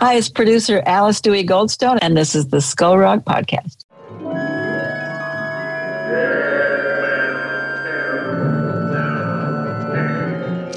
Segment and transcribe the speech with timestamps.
[0.00, 3.84] Hi, it's producer Alice Dewey Goldstone, and this is the Skull Rock Podcast.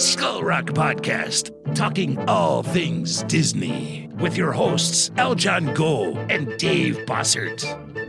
[0.02, 7.64] Skull Rock Podcast, talking all things Disney, with your hosts Aljon Go and Dave Bossert.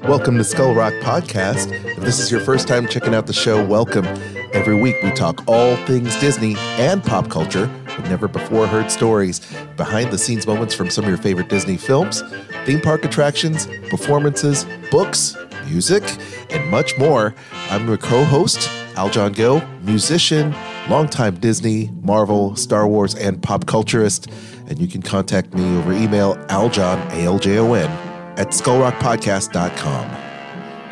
[0.09, 1.73] Welcome to Skull Rock Podcast.
[1.73, 4.07] If this is your first time checking out the show, welcome.
[4.55, 9.40] Every week we talk all things Disney and pop culture with never before heard stories,
[9.77, 12.22] behind the scenes moments from some of your favorite Disney films,
[12.64, 16.02] theme park attractions, performances, books, music,
[16.50, 17.34] and much more.
[17.70, 20.55] I'm your co host, Aljon Gill, musician,
[20.88, 24.30] longtime Disney, Marvel, Star Wars, and pop culturist.
[24.69, 27.91] And you can contact me over email aljon, A-L-J-O-N,
[28.38, 30.22] at skullrockpodcast.com.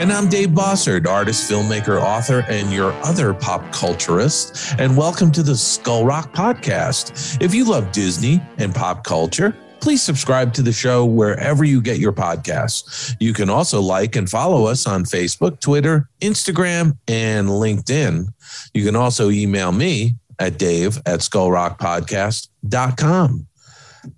[0.01, 4.75] And I'm Dave Bossert, artist, filmmaker, author, and your other pop culturist.
[4.79, 7.43] And welcome to the Skull Rock Podcast.
[7.43, 11.99] If you love Disney and pop culture, please subscribe to the show wherever you get
[11.99, 13.15] your podcasts.
[13.21, 18.33] You can also like and follow us on Facebook, Twitter, Instagram, and LinkedIn.
[18.73, 23.47] You can also email me at dave at skullrockpodcast.com.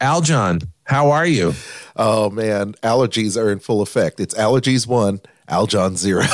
[0.01, 1.55] Aljon, how are you?
[1.97, 4.21] Oh man, allergies are in full effect.
[4.21, 5.21] It's allergies one,
[5.53, 6.25] Aljon zero.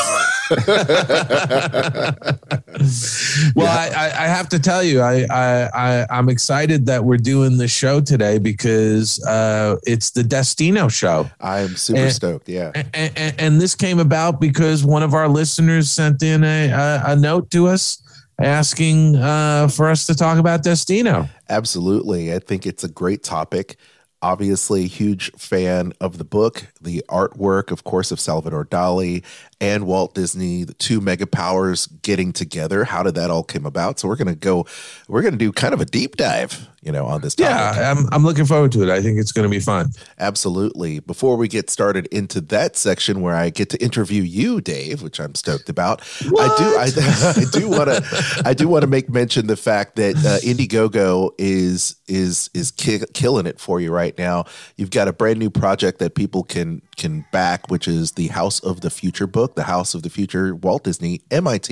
[3.54, 7.58] well, I, I, have to tell you, I, I, I, am excited that we're doing
[7.58, 11.28] the show today because uh, it's the Destino show.
[11.40, 12.48] I'm super and, stoked.
[12.48, 12.70] Yeah.
[12.74, 17.02] And, and, and, this came about because one of our listeners sent in a, a,
[17.08, 18.00] a note to us
[18.40, 21.28] asking uh, for us to talk about Destino.
[21.48, 22.32] Absolutely.
[22.32, 23.76] I think it's a great topic
[24.22, 29.24] obviously huge fan of the book the artwork of course of salvador dali
[29.60, 32.84] and walt disney the two mega powers getting together.
[32.84, 33.98] How did that all come about?
[33.98, 34.66] So we're going to go
[35.08, 37.76] we're going to do kind of a deep dive you know on this topic.
[37.76, 38.88] yeah I'm, I'm looking forward to it.
[38.88, 39.90] I think it's going to be fun.
[40.18, 41.00] Absolutely.
[41.00, 45.20] Before we get started into that section where i get to interview you dave which
[45.20, 46.50] i'm stoked about what?
[46.50, 49.96] i do i, I do want to i do want to make mention the fact
[49.96, 54.44] that uh, indiegogo is is is ki- killing it for you right now.
[54.76, 58.60] You've got a brand new project that people can can back which is the house
[58.60, 61.68] of the future book the house of the future walt disney mit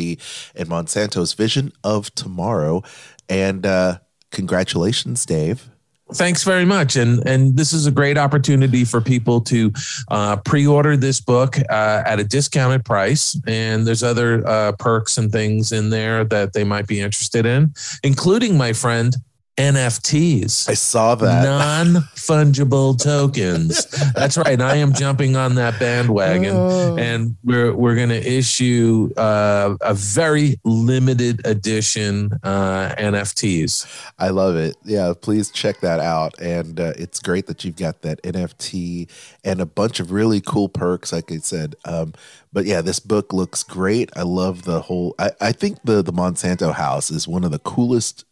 [0.54, 2.82] and monsanto's vision of tomorrow
[3.28, 3.98] and uh
[4.36, 5.68] congratulations, Dave.
[6.12, 9.72] Thanks very much, and and this is a great opportunity for people to
[10.08, 13.36] uh, pre-order this book uh, at a discounted price.
[13.48, 17.74] And there's other uh, perks and things in there that they might be interested in,
[18.04, 19.16] including my friend
[19.56, 20.68] NFTs.
[20.68, 21.44] I saw that.
[21.44, 23.86] Non fungible tokens.
[24.14, 24.60] That's right.
[24.60, 26.96] I am jumping on that bandwagon, oh.
[26.98, 34.10] and we're we're going to issue uh, a very limited edition uh, NFTs.
[34.18, 34.76] I love it.
[34.84, 36.38] Yeah, please check that out.
[36.38, 39.08] And uh, it's great that you've got that NFT
[39.42, 41.76] and a bunch of really cool perks, like I said.
[41.86, 42.12] Um,
[42.52, 44.10] but yeah, this book looks great.
[44.16, 45.14] I love the whole.
[45.18, 48.24] I, I think the the Monsanto house is one of the coolest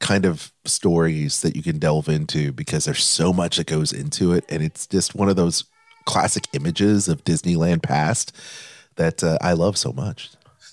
[0.00, 4.32] kind of stories that you can delve into because there's so much that goes into
[4.32, 5.64] it and it's just one of those
[6.04, 8.36] classic images of Disneyland past
[8.96, 10.30] that uh, I love so much.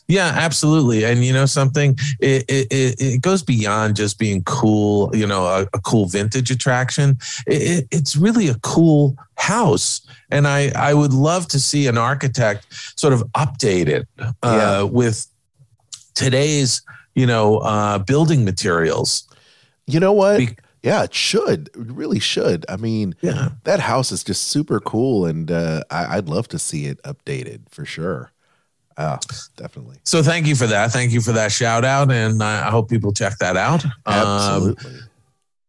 [0.08, 1.06] Yeah, absolutely.
[1.06, 5.62] And you know something, it, it, it goes beyond just being cool, you know, a,
[5.74, 7.18] a cool vintage attraction.
[7.48, 10.02] It, it's really a cool house.
[10.30, 12.68] And I, I would love to see an architect
[13.00, 14.82] sort of update it uh, yeah.
[14.84, 15.28] with
[16.14, 16.82] today's
[17.16, 19.28] you know, uh, building materials.
[19.88, 20.38] You know what?
[20.38, 21.68] Be- yeah, it should.
[21.76, 22.66] It really should.
[22.68, 23.50] I mean, yeah.
[23.66, 27.70] that house is just super cool, and uh, I, would love to see it updated
[27.70, 28.32] for sure.
[28.98, 29.18] Uh,
[29.56, 29.98] definitely.
[30.04, 30.92] So thank you for that.
[30.92, 33.86] Thank you for that shout out, and I hope people check that out.
[34.06, 34.92] Absolutely.
[34.92, 35.00] Um,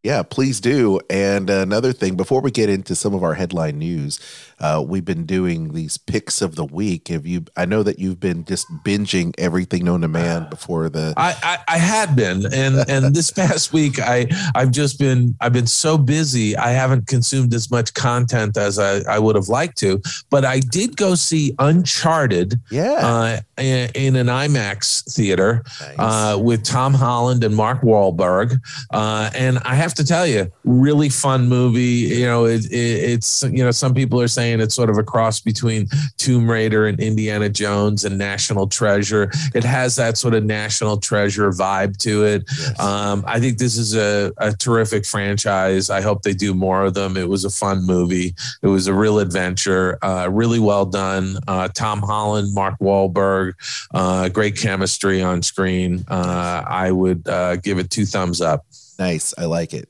[0.02, 1.00] yeah, please do.
[1.08, 4.18] And another thing, before we get into some of our headline news,
[4.62, 7.08] uh, we've been doing these picks of the week.
[7.08, 7.44] Have you?
[7.56, 11.14] I know that you've been just binging everything known to man before the.
[11.16, 15.52] I I, I had been, and and this past week I I've just been I've
[15.52, 19.78] been so busy I haven't consumed as much content as I I would have liked
[19.78, 20.00] to.
[20.30, 22.60] But I did go see Uncharted.
[22.70, 23.00] Yeah.
[23.02, 25.96] Uh, in, in, an IMAX theater nice.
[25.98, 28.58] uh, with Tom Holland and Mark Wahlberg,
[28.92, 31.82] uh, and I have to tell you, really fun movie.
[31.82, 34.98] You know, it, it, it's you know some people are saying saying it's sort of
[34.98, 35.88] a cross between
[36.18, 39.30] Tomb Raider and Indiana Jones and National Treasure.
[39.54, 42.44] It has that sort of National Treasure vibe to it.
[42.48, 42.80] Yes.
[42.80, 45.90] Um, I think this is a, a terrific franchise.
[45.90, 47.16] I hope they do more of them.
[47.16, 48.34] It was a fun movie.
[48.62, 51.38] It was a real adventure, uh, really well done.
[51.48, 53.54] Uh, Tom Holland, Mark Wahlberg,
[53.94, 56.04] uh, great chemistry on screen.
[56.08, 58.66] Uh, I would uh, give it two thumbs up.
[58.98, 59.34] Nice.
[59.38, 59.88] I like it.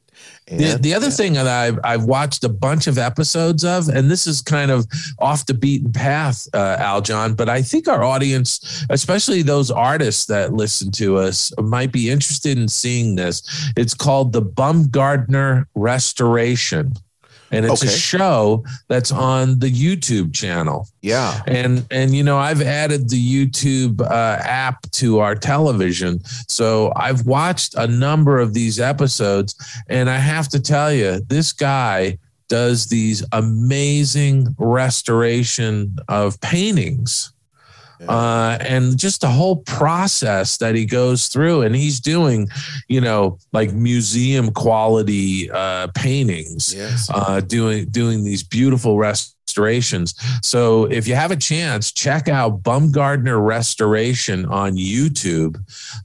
[0.59, 4.27] The, the other thing that I've, I've watched a bunch of episodes of, and this
[4.27, 4.87] is kind of
[5.19, 10.53] off the beaten path, uh, Aljon, but I think our audience, especially those artists that
[10.53, 13.43] listen to us, might be interested in seeing this.
[13.77, 16.95] It's called the Baumgartner Restoration.
[17.53, 17.93] And it's Okay.
[17.93, 21.43] a show that's on the YouTube channel Yeah.
[21.47, 27.27] and and you know i've added the youtube uh, app to our television so i've
[27.27, 29.55] watched a number of these episodes
[29.89, 32.19] and i have to tell you this guy
[32.49, 37.33] does these amazing restoration of paintings
[38.09, 42.49] uh, and just the whole process that he goes through and he's doing
[42.89, 47.09] you know like museum quality uh, paintings Yes.
[47.13, 48.99] uh, doing doing these beautiful
[49.53, 50.15] restorations.
[50.43, 55.57] So if you have a chance, check out Baumgartner Restoration on YouTube.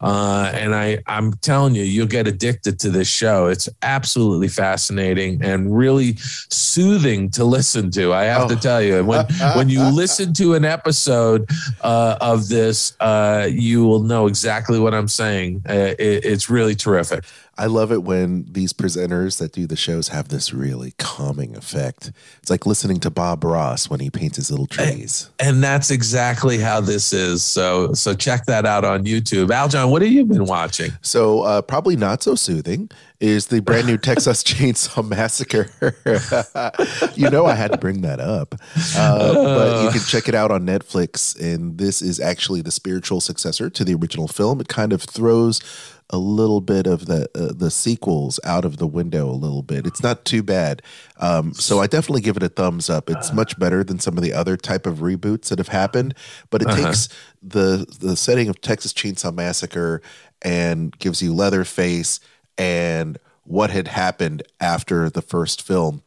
[0.01, 3.47] Uh, and I I'm telling you, you'll get addicted to this show.
[3.47, 6.17] It's absolutely fascinating and really
[6.49, 8.13] soothing to listen to.
[8.13, 8.59] I have to Oh.
[8.59, 11.49] tell you, when when you listen to an episode
[11.81, 15.63] uh, of this, uh, you will know exactly what I'm saying.
[15.69, 17.23] Uh, it, it's really terrific.
[17.57, 22.11] I love it when these presenters that do the shows have this really calming effect.
[22.39, 25.29] It's like listening to Bob Ross when he paints his little trees.
[25.39, 27.43] and that's exactly how this is.
[27.43, 29.47] So so check that out on YouTube.
[29.47, 30.91] Aljon, what have you been watching?
[31.01, 32.89] So, uh, probably not so soothing
[33.19, 35.69] is the brand new Texas Chainsaw Massacre.
[37.15, 38.55] you know, I had to bring that up.
[38.95, 41.39] Uh, but you can check it out on Netflix.
[41.39, 44.61] And this is actually the spiritual successor to the original film.
[44.61, 45.61] It kind of throws
[46.09, 49.85] a little bit of the uh, the sequels out of the window a little bit.
[49.85, 50.81] It's not too bad.
[51.17, 53.09] Um, so I definitely give it a thumbs up.
[53.09, 56.13] It's much better than some of the other type of reboots that have happened.
[56.49, 56.83] But it Uh-huh.
[56.85, 57.09] takes
[57.41, 60.01] the the setting of Texas Chainsaw Massacre
[60.41, 62.19] and gives you Leatherface
[62.57, 66.03] and what had happened after the first film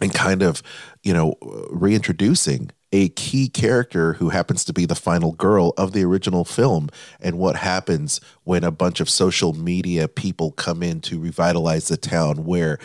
[0.00, 0.62] and kind of,
[1.02, 1.34] you know,
[1.70, 6.88] reintroducing a key character who happens to be the final girl of the original film
[7.20, 11.96] and what happens when a bunch of social media people come in to revitalize the
[11.96, 12.78] town where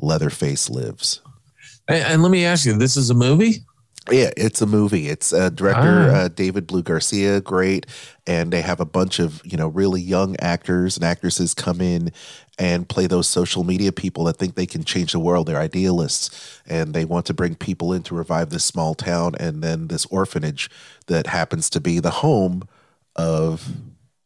[0.00, 1.20] Leatherface lives.
[1.88, 3.64] And, and let me ask you, this is a movie?
[4.10, 5.08] Yeah, it's a movie.
[5.08, 6.14] It's uh, director Ah.
[6.16, 7.86] uh, David Blue Garcia, great,
[8.26, 12.10] and they have a bunch of you know really young actors and actresses come in
[12.58, 15.46] and play those social media people that think they can change the world.
[15.46, 16.30] They're idealists,
[16.66, 20.06] and they want to bring people in to revive this small town and then this
[20.06, 20.70] orphanage
[21.06, 22.62] that happens to be the home
[23.16, 23.68] of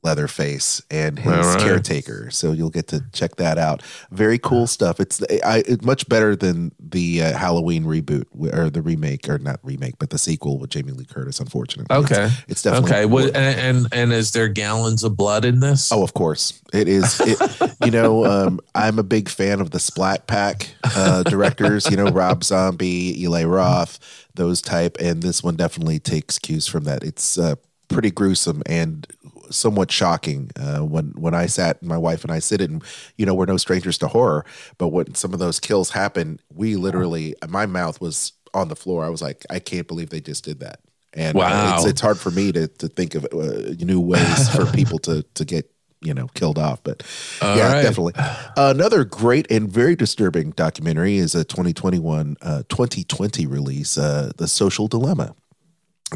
[0.05, 1.61] Leatherface and his right.
[1.61, 2.31] caretaker.
[2.31, 3.83] So you'll get to check that out.
[4.11, 5.01] Very cool stuff.
[5.01, 9.61] It's I, it's much better than the uh, Halloween reboot or the remake or not
[9.63, 11.41] remake, but the sequel with Jamie Lee Curtis.
[11.41, 12.27] Unfortunately, Okay.
[12.27, 13.07] it's, it's definitely Okay.
[13.07, 15.91] What, and, and and is there gallons of blood in this?
[15.91, 17.21] Oh, of course, it is.
[17.21, 17.39] It,
[17.85, 21.91] you know, um, I'm a big fan of the Splat Pack uh, directors.
[21.91, 23.99] You know, Rob Zombie, Eli Roth,
[24.35, 27.03] those type, and this one definitely takes cues from that.
[27.03, 27.55] It's uh,
[27.89, 29.07] pretty gruesome and
[29.51, 32.83] somewhat shocking uh, when when I sat, my wife and I sit it, and
[33.17, 34.45] you know, we're no strangers to horror,
[34.79, 39.05] but when some of those kills happen, we literally, my mouth was on the floor.
[39.05, 40.81] I was like, I can't believe they just did that.
[41.13, 41.75] And uh, Wow.
[41.77, 45.23] it's, it's hard for me to, to think of uh, new ways for people to,
[45.35, 45.71] to get
[46.01, 47.03] you know killed off but
[47.41, 47.83] All yeah right.
[47.83, 48.13] definitely
[48.59, 54.87] another great and very disturbing documentary is a 2021 uh, 2020 release uh, the social
[54.87, 55.35] dilemma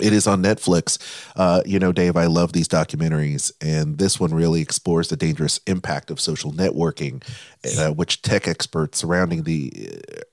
[0.02, 0.98] it is on Netflix.
[1.36, 5.60] Uh, you know, Dave, I love these documentaries, and this one really explores the dangerous
[5.66, 7.22] impact of social networking,
[7.78, 9.72] uh, which tech experts surrounding the,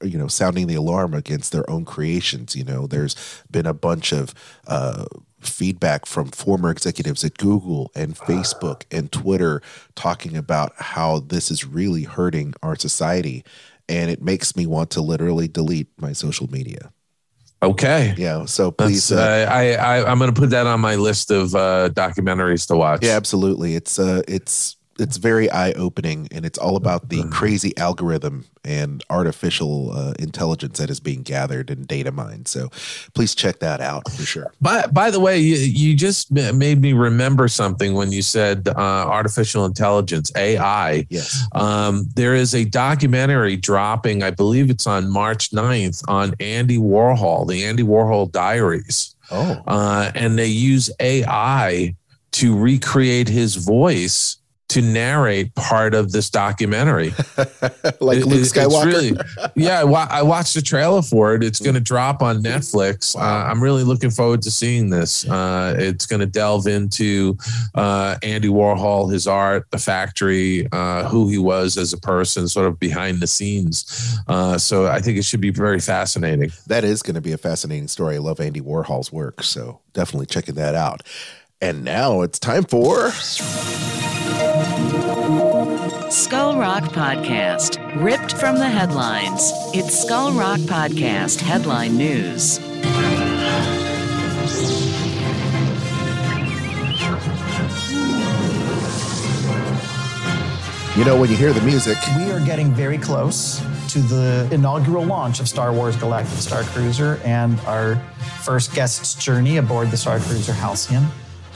[0.01, 2.55] uh, you know, sounding the alarm against their own creations.
[2.55, 3.15] You know, there's
[3.49, 4.33] been a bunch of
[4.67, 5.05] uh,
[5.39, 9.61] feedback from former executives at Google and Facebook and Twitter
[9.95, 13.43] talking about how this is really hurting our society,
[13.87, 16.91] and it makes me want to literally delete my social media.
[17.65, 18.13] Okay.
[18.17, 19.11] Yeah, so please.
[19.11, 22.75] uh, I, I I'm going to put that on my list of uh, documentaries to
[22.75, 23.03] watch.
[23.03, 23.75] Yeah, absolutely.
[23.75, 29.03] It's uh it's it's very eye opening and it's all about the crazy algorithm and
[29.09, 32.47] artificial uh, intelligence that is being gathered and data mined.
[32.47, 32.69] So
[33.13, 34.53] please check that out for sure.
[34.61, 38.73] By by the way, you, you just made me remember something when you said uh,
[38.77, 41.05] artificial intelligence AI.
[41.09, 41.45] Yes.
[41.51, 47.47] Um, there is a documentary dropping, I believe it's on March 9th, on Andy Warhol,
[47.47, 49.15] the Andy Warhol Diaries.
[49.31, 49.61] Oh.
[49.67, 51.95] Uh, and they use AI
[52.33, 57.09] to recreate his voice to narrate part of this documentary.
[58.01, 58.85] like It- Luke Skywalker.
[58.85, 59.17] really-
[59.55, 61.43] yeah, I, wa- I watched the trailer for it.
[61.43, 63.15] It's going to drop on Netflix.
[63.15, 65.27] Uh, I'm really looking forward to seeing this.
[65.29, 67.37] Uh, it's going to delve into
[67.75, 72.65] uh, Andy Warhol, his art, the factory, uh, who he was as a person, sort
[72.67, 74.17] of behind the scenes.
[74.27, 76.51] Uh, so I think it should be very fascinating.
[76.67, 78.15] that is going to be a fascinating story.
[78.15, 81.03] I love Andy Warhol's work, so definitely checking that out.
[81.61, 83.11] And now it's time for
[86.11, 89.51] Skull Rock Podcast, ripped from the headlines.
[89.73, 92.59] It's Skull Rock Podcast headline news.
[100.97, 101.97] you know when you hear the music.
[102.15, 103.59] We are getting very close
[103.89, 107.97] to the inaugural launch of Star Wars Galactic Star Cruiser and our
[108.41, 111.05] first guest's journey aboard the Star Cruiser Halcyon.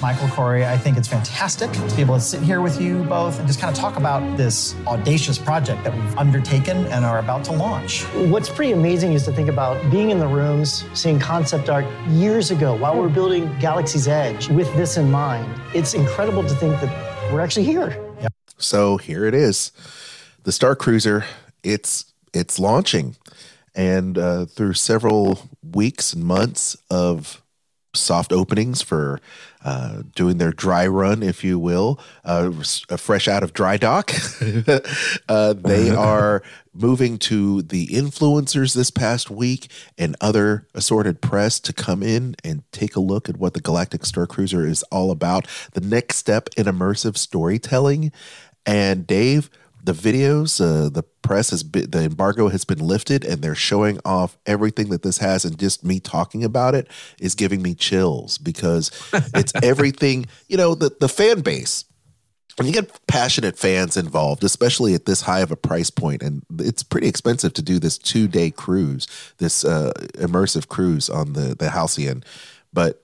[0.02, 3.38] Michael Corey, I think it's fantastic to be able to sit here with you both
[3.38, 7.44] and just kind of talk about this audacious project that we've undertaken and are about
[7.46, 8.04] to launch.
[8.32, 12.50] What's pretty amazing is to think about being in the rooms, seeing concept art years
[12.50, 15.54] ago while we we're building Galaxy's Edge with this in mind.
[15.74, 18.02] It's incredible to think that we're actually here.
[18.58, 19.72] So here it is,
[20.44, 21.26] the Star Cruiser.
[21.64, 23.16] It's it's launching,
[23.74, 27.42] and uh, through several weeks and months of
[27.94, 29.20] soft openings for
[29.64, 32.52] uh, doing their dry run, if you will, uh,
[32.90, 34.12] uh, fresh out of dry dock.
[35.30, 36.42] uh, they are
[36.74, 42.64] moving to the influencers this past week and other assorted press to come in and
[42.72, 45.48] take a look at what the Galactic Star Cruiser is all about.
[45.74, 48.12] The next step in immersive storytelling.
[48.66, 49.50] And Dave,
[49.84, 54.00] the videos, uh, the press has been, the embargo has been lifted, and they're showing
[54.06, 55.46] off everything that this has.
[55.46, 56.88] And just me talking about it
[57.20, 58.92] is giving me chills because
[59.34, 60.26] it's everything.
[60.48, 61.86] You know, the the fan base.
[62.58, 66.44] When you get passionate fans involved, especially at this high of a price point, and
[66.58, 69.08] it's pretty expensive to do this two day cruise,
[69.38, 72.24] this uh, immersive cruise on the the Halcyon,
[72.74, 73.02] but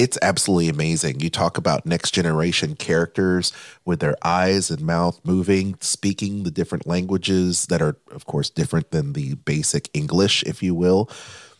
[0.00, 1.20] it's absolutely amazing.
[1.20, 3.52] You talk about next generation characters
[3.84, 8.90] with their eyes and mouth moving, speaking the different languages that are, of course, different
[8.92, 11.10] than the basic English, if you will.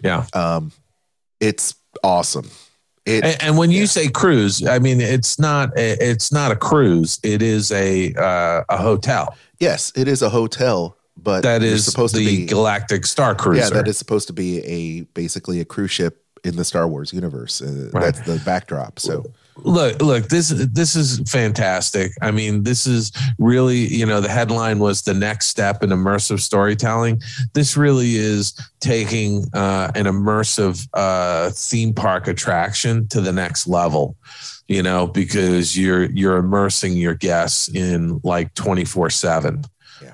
[0.03, 0.27] Yeah.
[0.33, 0.73] Um,
[1.39, 2.51] it's awesome.
[3.05, 6.57] It, And, and when you say cruise, I mean it's not a, it's not a
[6.57, 7.19] cruise.
[7.23, 12.17] It is a uh, a hotel yes, it is a hotel, but that is supposed
[12.17, 13.63] the to be Galactic Star Cruiser.
[13.63, 17.13] yeah, that is supposed to be a basically a cruise ship in the Star Wars
[17.13, 17.63] universe.
[17.63, 18.03] Uh, Right.
[18.03, 18.99] That's the backdrop.
[18.99, 19.25] So
[19.65, 24.79] look look this this is fantastic i mean this is really you know the headline
[24.79, 27.21] was the next step in immersive storytelling
[27.53, 34.17] this really is taking uh, an immersive uh, theme park attraction to the next level
[34.71, 39.65] you know because you're you're immersing your guests in like 24 7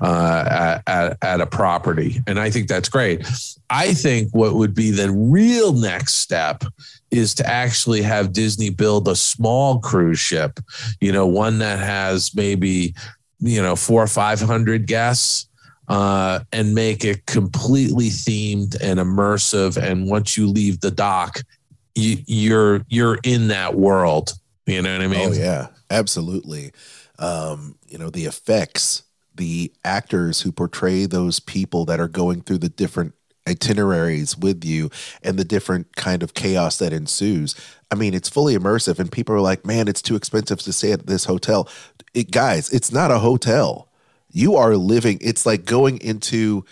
[0.00, 3.24] uh, at, at, at a property and i think that's great
[3.70, 6.64] i think what would be the real next step
[7.10, 10.60] is to actually have Disney build a small cruise ship,
[11.00, 12.94] you know, one that has maybe,
[13.40, 15.48] you know, four or 500 guests
[15.88, 19.80] uh, and make it completely themed and immersive.
[19.80, 21.40] And once you leave the dock,
[21.94, 24.32] you, you're, you're in that world.
[24.66, 25.28] You know what I mean?
[25.28, 26.72] Oh yeah, absolutely.
[27.18, 29.04] Um, you know, the effects,
[29.34, 33.14] the actors who portray those people that are going through the different
[33.48, 34.90] itineraries with you
[35.22, 37.54] and the different kind of chaos that ensues.
[37.92, 40.90] I mean, it's fully immersive and people are like, "Man, it's too expensive to stay
[40.90, 41.68] at this hotel."
[42.12, 43.88] It, guys, it's not a hotel.
[44.32, 46.64] You are living it's like going into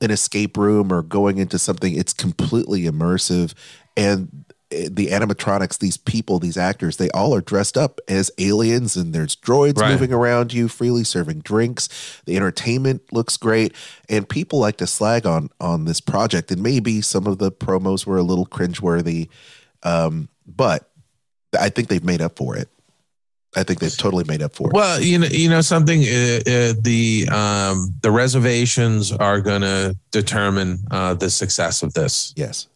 [0.00, 3.54] an escape room or going into something it's completely immersive
[3.96, 9.12] and the animatronics these people these actors they all are dressed up as aliens and
[9.14, 9.92] there's droids Right.
[9.92, 11.88] moving around you freely serving drinks
[12.26, 13.72] the entertainment looks great
[14.08, 18.06] and people like to slag on on this project and maybe some of the promos
[18.06, 19.28] were a little cringeworthy
[19.84, 20.90] um, but
[21.58, 22.68] i think they've made up for it
[23.56, 26.00] i think they've totally made up for it Well, you know, you know something.
[26.02, 32.34] Uh, uh, the um, the reservations are going to determine uh, the success of this.
[32.36, 32.66] yes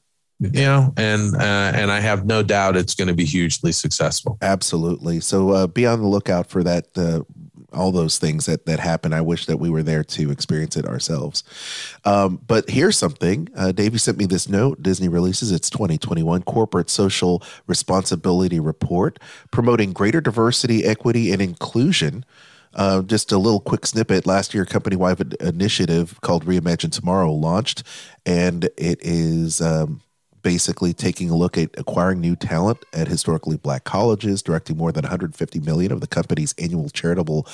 [0.40, 4.38] You know, and uh, and I have no doubt it's going to be hugely successful.
[4.40, 5.20] Absolutely.
[5.20, 6.87] So uh, be on the lookout for that.
[6.97, 7.20] Uh,
[7.73, 9.12] all those things that that happen.
[9.12, 11.44] I wish that we were there to experience it ourselves.
[12.04, 13.49] Um, but here's something.
[13.54, 14.82] Uh, Davey sent me this note.
[14.82, 19.18] Disney releases its 2021 Corporate Social Responsibility Report,
[19.50, 22.25] promoting greater diversity, equity, and inclusion.
[22.75, 24.26] Uh, just a little quick snippet.
[24.26, 27.82] Last year, company wide initiative called Reimagine Tomorrow launched,
[28.25, 30.00] and it is um,
[30.42, 35.02] basically taking a look at acquiring new talent at historically black colleges, directing more than
[35.02, 37.47] 150 million of the company's annual charitable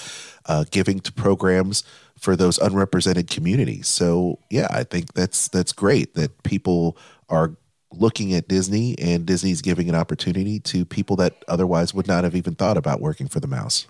[0.47, 1.83] uh, giving to programs
[2.19, 3.89] for those unrepresented communities.
[3.89, 6.97] So yeah, I think that's that's great that people
[7.29, 7.57] are
[7.93, 12.35] looking at Disney and Disney's giving an opportunity to people that otherwise would not have
[12.35, 13.87] even thought about working for the mouse.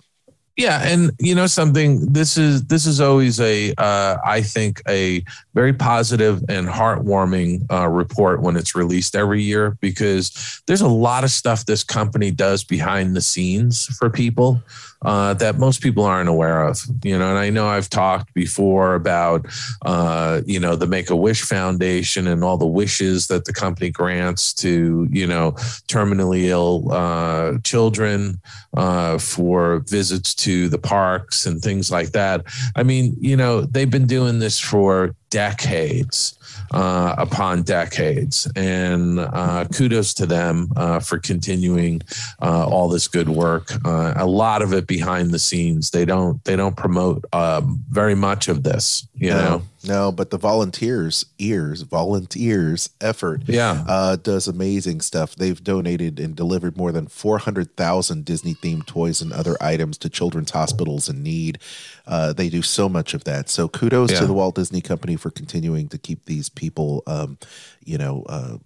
[0.57, 2.11] Yeah, and you know something.
[2.11, 5.23] This is this is always a uh, I think a
[5.53, 11.23] very positive and heartwarming uh, report when it's released every year because there's a lot
[11.23, 14.59] of stuff this company does behind the scenes for people
[15.03, 16.79] uh, that most people aren't aware of.
[17.03, 19.45] You know, and I know I've talked before about,
[19.85, 23.89] uh, you know, the Make a Wish Foundation and all the wishes that the company
[23.89, 25.51] grants to, you know,
[25.87, 28.39] terminally ill uh, children
[28.75, 32.43] uh, for visits to the parks and things like that.
[32.75, 36.37] I mean, you know, they've been doing this for decades
[36.71, 38.49] uh, upon decades.
[38.55, 42.01] And uh, kudos to them uh, for continuing
[42.41, 43.71] uh, all this good work.
[43.85, 45.91] Uh, a lot of it behind the scenes.
[45.91, 49.07] They don't they don't promote um, very much of this.
[49.15, 49.61] You no, know.
[49.87, 55.35] No, but the volunteers, ears, volunteers effort, yeah, uh, does amazing stuff.
[55.35, 59.97] They've donated and delivered more than four hundred thousand Disney themed toys and other items
[59.99, 61.59] to children's hospitals in need.
[62.07, 63.49] Uh, they do so much of that.
[63.49, 64.21] So kudos Yeah.
[64.21, 67.37] to the Walt Disney Company for continuing to keep these people, um,
[67.83, 68.57] you know, uh,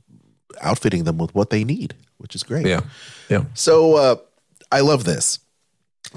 [0.62, 2.66] outfitting them with what they need, which is great.
[2.68, 2.82] yeah,
[3.30, 3.46] yeah.
[3.56, 4.16] So uh,
[4.72, 5.40] I love this.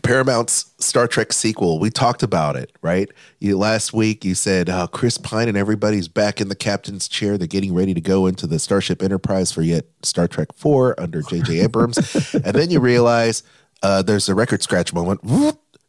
[0.02, 1.78] Paramount's Star Trek sequel.
[1.78, 3.08] We talked about it, right?
[3.38, 7.38] You last week you said uh, Chris Pine and everybody's back in the captain's chair.
[7.38, 11.22] They're getting ready to go into the Starship Enterprise for yet Star Trek Four under
[11.22, 11.60] J.J.
[11.64, 13.44] Abrams, and then you realize
[13.82, 15.20] uh, there's a record scratch moment.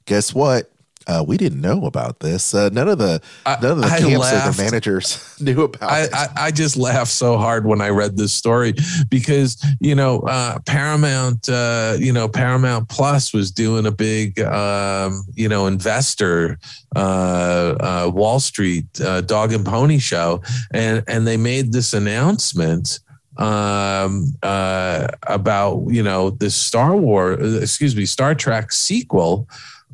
[0.06, 0.70] Guess what?
[1.08, 2.54] Uh, we didn't know about this.
[2.56, 5.92] Uh, none of the I- none of the I camps or the managers knew about
[5.92, 6.14] I, it.
[6.14, 8.74] I, I just laughed so hard when I read this story
[9.10, 15.24] because you know uh, Paramount, uh, you know Paramount Plus was doing a big, um,
[15.36, 16.58] you know, investor
[16.96, 20.42] uh, uh, Wall Street uh, dog and pony show,
[20.74, 23.00] and and they made this announcement
[23.38, 29.46] um uh about you know this star wars excuse me star trek sequel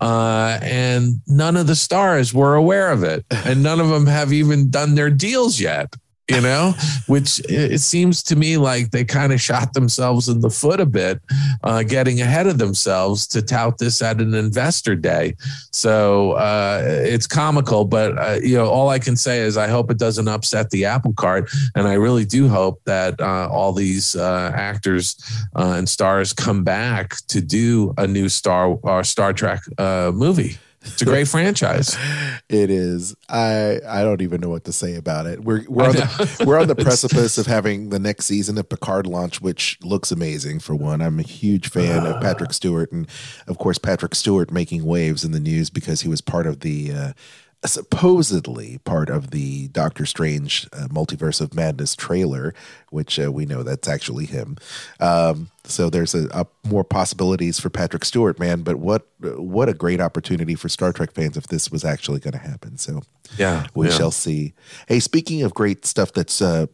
[0.02, 4.34] uh, and none of the stars were aware of it, and none of them have
[4.34, 5.96] even done their deals yet.
[6.32, 6.74] You know,
[7.08, 10.86] which it seems to me like they kind of shot themselves in the foot a
[10.86, 11.20] bit,
[11.62, 15.36] uh, getting ahead of themselves to tout this at an investor day.
[15.74, 19.92] So uh, it's comical, but uh, you know, all I can say is I hope
[19.92, 24.16] it doesn't upset the apple cart, and I really do hope that uh, all these
[24.16, 25.18] uh, actors
[25.58, 29.62] uh, and stars come back to do a new Star Star Trek
[30.14, 30.58] movie.
[30.84, 31.98] It's a great franchise.
[32.50, 33.16] It is.
[33.30, 35.42] I I don't even know what to say about it.
[35.42, 39.08] We're we're on the, we're on the precipice of having the next season of Picard
[39.08, 40.60] launch, which looks amazing.
[40.60, 43.08] For one, I'm a huge fan of Patrick Stewart, and
[43.48, 46.92] of course Patrick Stewart making waves in the news because he was part of the.
[46.92, 47.14] Uh,
[47.64, 52.54] supposedly part of the Doctor Strange uh, Multiverse of Madness trailer,
[52.90, 54.58] which uh, we know that's actually him.
[55.00, 58.64] Um, so there's a, a more possibilities for Patrick Stewart, man.
[58.64, 62.34] But what what a great opportunity for Star Trek fans if this was actually going
[62.34, 62.78] to happen.
[62.78, 63.02] So
[63.38, 63.94] Yeah, we yeah.
[63.94, 64.54] shall see.
[64.88, 66.66] Hey, speaking of great stuff that's, uh,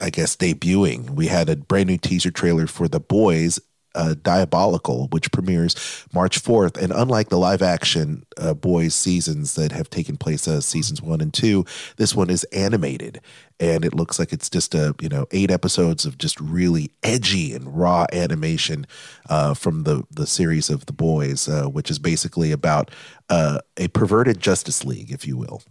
[0.00, 3.60] I guess, debuting, we had a brand new teaser trailer for The Boys.
[3.94, 6.80] Uh, Diabolical, which premieres March 4th.
[6.82, 11.20] And unlike the live action uh, Boys seasons that have taken place as seasons one
[11.20, 11.64] and two,
[11.96, 13.20] this one is animated.
[13.60, 17.54] And it looks like it's just a, you know, eight episodes of just really edgy
[17.54, 18.86] and raw animation
[19.28, 22.90] uh, from the, the series of The Boys, uh, which is basically about
[23.28, 25.62] uh, a perverted Justice League, if you will.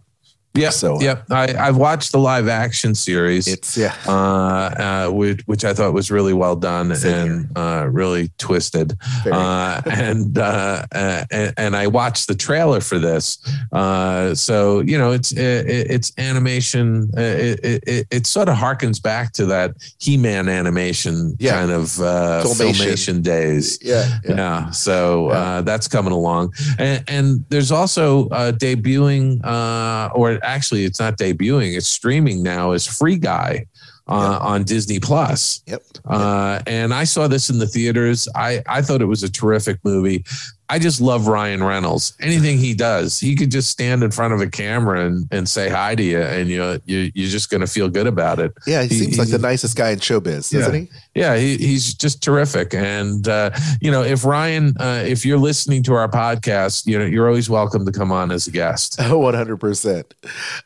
[0.54, 1.22] Yeah, So, uh, yeah.
[1.30, 3.48] I, I've watched the live action series.
[3.48, 3.94] It's yeah.
[4.06, 8.98] uh, uh, which, which I thought was really well done Same and uh, really twisted.
[9.24, 13.38] Uh, and, uh, uh, and and I watched the trailer for this.
[13.72, 17.10] Uh, so you know, it's it, it's animation.
[17.16, 21.52] It, it, it, sort of harkens back to that He-Man animation Yeah.
[21.52, 23.22] kind of uh, Filmation.
[23.22, 23.78] days.
[23.80, 24.70] Yeah, Yeah.
[24.70, 25.38] So Yeah.
[25.38, 26.52] Uh, that's coming along.
[26.78, 32.72] And, and there's also uh, debuting, uh, or actually, it's not debuting, it's streaming now
[32.72, 33.66] as Free Guy.
[34.08, 35.80] Uh, on Disney Plus, Yep.
[36.06, 38.28] uh, and I saw this in the theaters.
[38.34, 40.24] I I thought it was a terrific movie.
[40.68, 42.12] I just love Ryan Reynolds.
[42.20, 45.68] Anything he does, he could just stand in front of a camera and, and say
[45.68, 48.52] hi to you, and you you you're just going to feel good about it.
[48.66, 50.90] Yeah, he, he seems like the nicest guy in showbiz, doesn't he?
[51.14, 52.72] Yeah, he, he's just terrific.
[52.72, 57.04] And uh, you know, if Ryan, uh, if you're listening to our podcast, you know,
[57.04, 58.98] you're always welcome to come on as a guest.
[59.12, 60.14] Oh, 100 percent.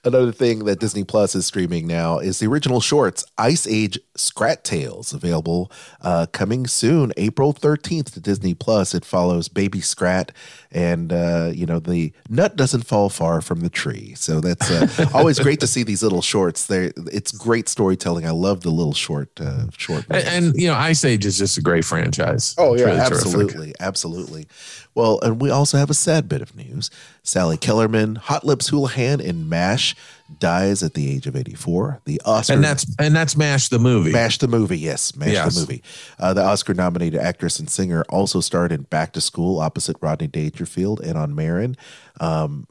[0.04, 4.62] Another thing that Disney Plus is streaming now is the original shorts Ice Age Scrat
[4.62, 8.94] Tales, available uh, coming soon, April 13th to Disney Plus.
[8.94, 10.30] It follows Baby Scrat,
[10.76, 14.12] and uh, you know the nut doesn't fall far from the tree.
[14.14, 16.66] So that's uh, always great to see these little shorts.
[16.66, 18.26] There, it's great storytelling.
[18.26, 20.04] I love the little short uh, short.
[20.10, 22.54] And, and, you know, Ice Age is just a great franchise.
[22.58, 23.76] Oh yeah, really absolutely, terrific.
[23.80, 24.48] absolutely.
[24.94, 26.90] Well, and we also have a sad bit of news.
[27.22, 29.96] Sally Kellerman, Hot Lips Houlihan in MASH
[30.38, 32.00] dies at the age of 84.
[32.04, 34.12] The Oscar and that's and that's Mash the movie.
[34.12, 35.54] Mash the movie, yes, Mash yes.
[35.54, 35.82] the movie.
[36.18, 41.00] Uh, the Oscar-nominated actress and singer also starred in Back to School opposite Rodney Dangerfield
[41.00, 41.76] and on Maron.
[42.20, 42.66] Um,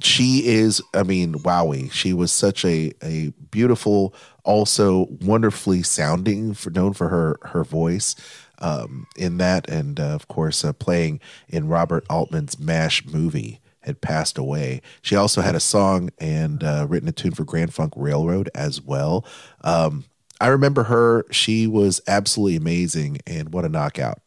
[0.00, 1.90] she is, I mean, wowie.
[1.92, 8.14] She was such a a beautiful, also wonderfully sounding, for known for her her voice.
[8.58, 14.00] Um, in that, and uh, of course, uh, playing in Robert Altman's MASH movie had
[14.00, 14.80] passed away.
[15.02, 18.80] She also had a song and uh, written a tune for Grand Funk Railroad as
[18.80, 19.24] well.
[19.62, 20.04] Um,
[20.40, 21.24] I remember her.
[21.30, 24.20] She was absolutely amazing, and what a knockout!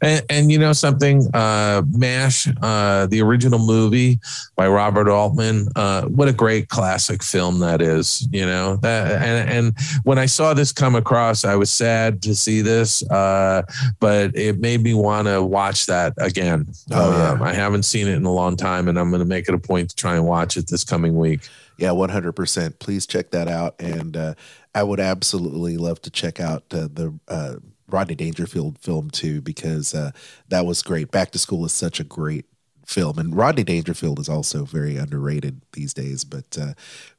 [0.00, 4.18] And, and, you know something, uh, MASH, uh, the original movie
[4.56, 8.26] by Robert Altman, uh, what a great classic film that is.
[8.32, 12.34] You know that, and, and when I saw this come across, I was sad to
[12.34, 13.62] see this, uh,
[14.00, 16.66] but it made me want to watch that again.
[16.90, 17.30] Oh, yeah.
[17.30, 19.54] Um, I haven't seen it in a long time, and I'm going to make it
[19.54, 21.40] a point to try and watch it this coming week.
[21.80, 22.78] Yeah, 100%.
[22.78, 23.74] Please check that out.
[23.78, 24.34] And uh,
[24.74, 27.54] I would absolutely love to check out uh, the uh,
[27.92, 30.10] Rodney Dangerfield film too because uh,
[30.48, 31.10] that was great.
[31.10, 32.46] Back to School is such a great
[32.86, 36.24] film, and Rodney Dangerfield is also very underrated these days.
[36.24, 36.74] But uh,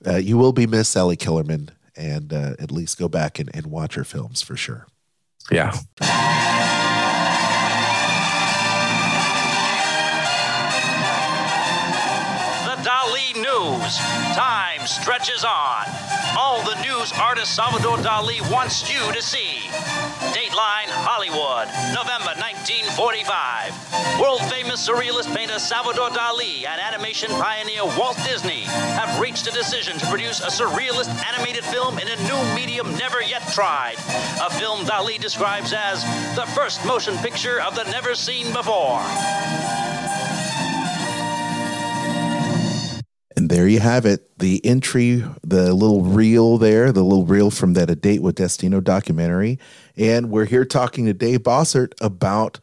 [0.06, 3.68] uh, you will be missed, Ellie Kellerman, and uh, at least go back and, and
[3.68, 4.88] watch her films for sure.
[5.50, 5.72] Yeah.
[5.72, 6.08] The
[12.84, 13.98] Dali News.
[14.36, 15.86] Time stretches on.
[16.38, 19.70] All the news artist Salvador Dali wants you to see.
[20.34, 24.20] Dateline Hollywood, November 1945.
[24.20, 28.64] World famous surrealist painter Salvador Dali and animation pioneer Walt Disney
[28.98, 33.22] have reached a decision to produce a surrealist animated film in a new medium never
[33.22, 33.96] yet tried.
[34.42, 36.04] A film Dali describes as
[36.36, 39.02] the first motion picture of the never seen before.
[43.42, 44.38] And there you have it.
[44.38, 48.82] The entry, the little reel there, the little reel from that A Date with Destino
[48.82, 49.58] documentary.
[49.98, 52.60] And we're here talking to Dave Bossert about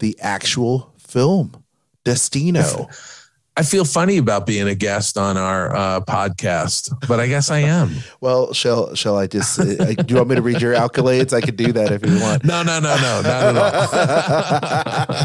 [0.00, 1.64] the actual film,
[2.04, 2.90] Destino.
[3.58, 7.58] I feel funny about being a guest on our uh, podcast, but I guess I
[7.58, 7.90] am.
[8.20, 9.58] well, shall shall I just?
[9.58, 11.32] Uh, do you want me to read your accolades?
[11.32, 12.44] I could do that if you want.
[12.44, 13.56] No, no, no, no, not at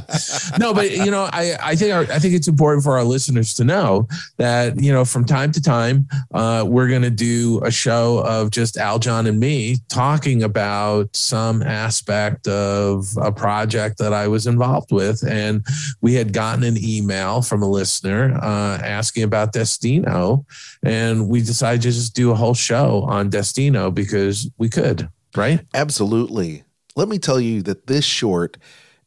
[0.01, 0.57] all.
[0.57, 3.53] no, but you know, I I think our, I think it's important for our listeners
[3.53, 7.69] to know that you know from time to time uh, we're going to do a
[7.69, 14.11] show of just Al, John, and me talking about some aspect of a project that
[14.11, 15.63] I was involved with, and
[16.01, 20.45] we had gotten an email from a listener uh, asking about Destino,
[20.83, 25.61] and we decided to just do a whole show on Destino because we could, right?
[25.73, 26.63] Absolutely.
[26.95, 28.57] Let me tell you that this short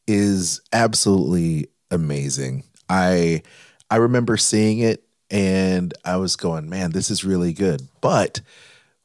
[0.07, 2.65] is absolutely amazing.
[2.89, 3.43] I
[3.91, 7.83] I remember seeing it and I was going, man, this is really good.
[8.01, 8.41] But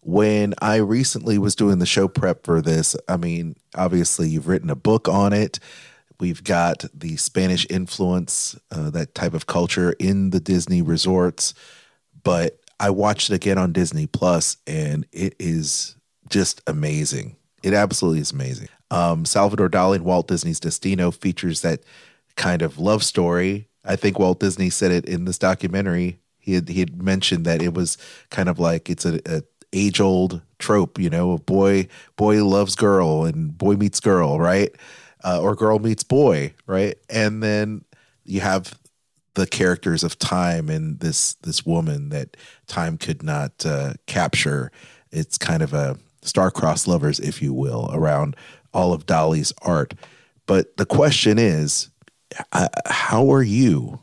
[0.02, 4.70] when I recently was doing the show prep for this, I mean, obviously you've written
[4.70, 5.60] a book on it.
[6.22, 11.56] We've got the Spanish influence, uh, that type of culture in the Disney resorts.
[12.24, 15.96] But I watched it again on Disney Plus, and it is
[16.30, 17.38] just amazing.
[17.64, 18.70] It absolutely is amazing.
[18.92, 21.82] Um, Salvador Dali and Walt Disney's Destino features that
[22.36, 23.68] kind of love story.
[23.84, 26.20] I think Walt Disney said it in this documentary.
[26.38, 27.98] He had, he had mentioned that it was
[28.30, 29.42] kind of like it's a, a
[29.74, 34.76] age old trope, you know, boy boy loves girl and boy meets girl, right?
[35.24, 36.98] Uh, or girl meets boy, right?
[37.10, 37.86] And then
[38.26, 38.78] you have
[39.36, 42.36] the characters of time and this this woman that
[42.68, 44.72] time could not uh, capture.
[45.12, 48.36] It's kind of a star-crossed lovers, if you will, around
[48.74, 49.94] all of Dali's art.
[50.46, 51.90] But the question is,
[52.52, 54.00] uh, how are you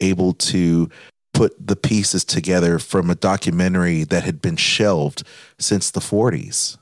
[0.00, 0.88] able to
[1.34, 5.22] put the pieces together from a documentary that had been shelved
[5.58, 6.78] since the 40s?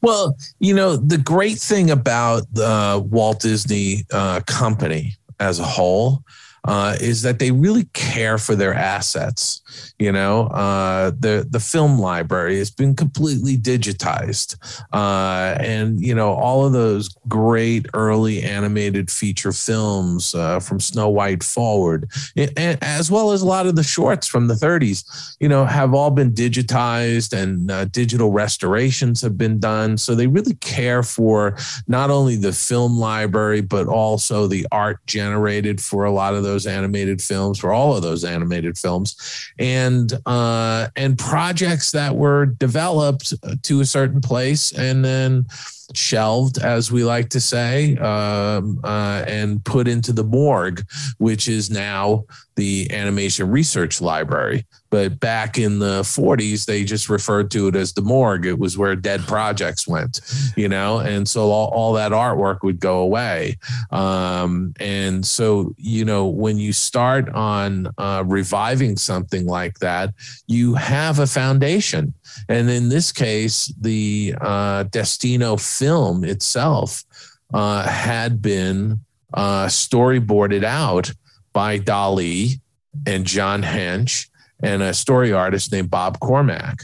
[0.00, 6.22] Well, you know, the great thing about the Walt Disney uh, Company as a whole
[6.68, 9.62] uh, is that they really care for their assets.
[9.98, 14.56] You know, uh, the the film library has been completely digitized,
[14.92, 21.08] uh, and you know all of those great early animated feature films uh, from Snow
[21.08, 25.48] White forward, and, as well as a lot of the shorts from the 30s, you
[25.48, 29.96] know, have all been digitized, and uh, digital restorations have been done.
[29.96, 35.80] So they really care for not only the film library but also the art generated
[35.80, 40.88] for a lot of those animated films, for all of those animated films, and uh,
[40.96, 44.72] and projects that were developed to a certain place.
[44.72, 45.46] And then
[45.94, 50.84] shelved, as we like to say, um, uh, and put into the morgue,
[51.18, 52.24] which is now
[52.56, 54.66] the Animation Research Library.
[54.90, 58.46] But back in the 40s, they just referred to it as the morgue.
[58.46, 60.20] It was where dead projects went,
[60.56, 63.58] you know, and so all, all that artwork would go away.
[63.90, 70.14] Um, and so, you know, when you start on uh, reviving something like that,
[70.46, 72.14] you have a foundation.
[72.48, 77.04] And in this case, the uh, Destino film itself
[77.52, 79.00] uh, had been
[79.34, 81.12] uh, storyboarded out
[81.52, 82.60] by Dali
[83.06, 84.28] and John Hench
[84.62, 86.80] and a story artist named Bob Cormack.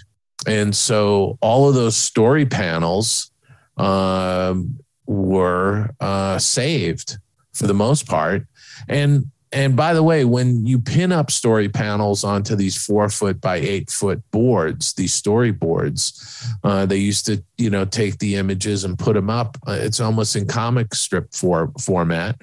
[0.47, 3.31] And so all of those story panels
[3.77, 7.19] um, were uh, saved
[7.53, 8.47] for the most part.
[8.89, 13.41] And and by the way, when you pin up story panels onto these four foot
[13.41, 18.83] by eight foot boards, these storyboards, uh, they used to, you know, take the images
[18.83, 19.57] and put them up.
[19.67, 22.37] Uh, it's almost in comic strip for, format.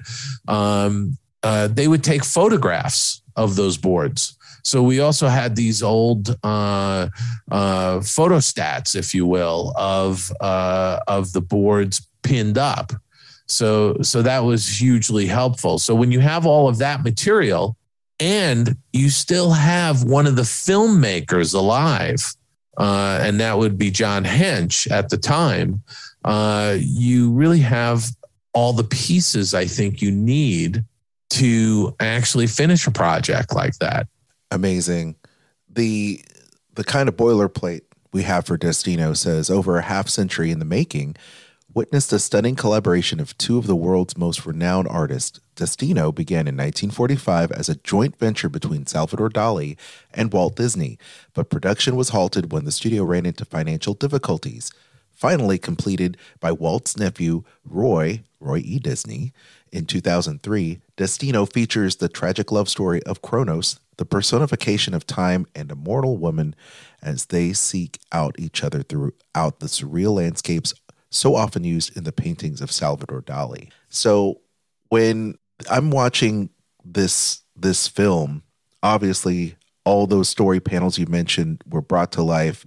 [0.48, 4.36] Um, uh, they would take photographs of those boards.
[4.64, 7.08] So we also had these old uh,
[7.50, 12.92] uh, photostats, if you will, of uh, of the boards pinned up.
[13.52, 15.78] So so that was hugely helpful.
[15.78, 17.76] So when you have all of that material
[18.18, 22.34] and you still have one of the filmmakers alive,
[22.78, 25.82] uh, and that would be John Hench at the time,
[26.24, 28.06] uh, you really have
[28.54, 30.84] all the pieces I think you need
[31.30, 34.06] to actually finish a project like that.
[34.50, 35.16] Amazing.
[35.68, 36.22] The
[36.74, 40.64] the kind of boilerplate we have for Destino says over a half century in the
[40.64, 41.16] making,
[41.74, 45.40] witnessed a stunning collaboration of two of the world's most renowned artists.
[45.54, 49.76] Destino began in 1945 as a joint venture between Salvador Dali
[50.12, 50.98] and Walt Disney,
[51.34, 54.70] but production was halted when the studio ran into financial difficulties.
[55.12, 58.78] Finally completed by Walt's nephew, Roy, Roy E.
[58.78, 59.32] Disney,
[59.70, 65.70] in 2003, Destino features the tragic love story of Kronos, the personification of time and
[65.70, 66.54] a mortal woman,
[67.02, 70.74] as they seek out each other throughout the surreal landscapes
[71.12, 73.70] so often used in the paintings of Salvador Dali.
[73.88, 74.40] So
[74.88, 75.36] when
[75.70, 76.50] I'm watching
[76.84, 78.42] this this film,
[78.82, 82.64] obviously all those story panels you mentioned were brought to life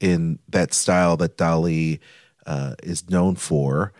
[0.00, 2.00] in that style that Dali
[2.46, 3.92] uh, is known for.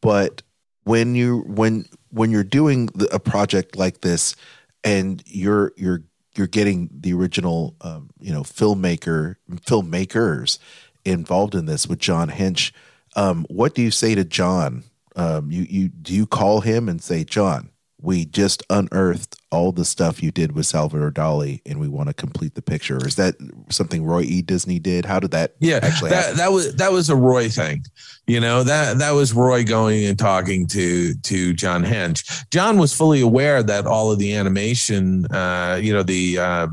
[0.00, 0.42] But
[0.84, 4.36] when you when when you're doing a project like this,
[4.84, 6.04] and you're you're
[6.36, 9.36] you're getting the original um, you know filmmaker
[9.66, 10.58] filmmakers
[11.04, 12.72] involved in this with John Hench
[13.16, 14.84] um, what do you say to John?
[15.16, 17.70] Um, you you do you call him and say, John,
[18.02, 22.14] we just unearthed all the stuff you did with Salvador Dali, and we want to
[22.14, 23.04] complete the picture.
[23.04, 23.34] Is that
[23.68, 24.42] something Roy E.
[24.42, 25.04] Disney did?
[25.04, 25.56] How did that?
[25.58, 26.36] Yeah, actually that happen?
[26.38, 27.84] that was that was a Roy thing.
[28.26, 32.48] You know that that was Roy going and talking to to John Hench.
[32.50, 36.68] John was fully aware that all of the animation, uh, you know, the uh,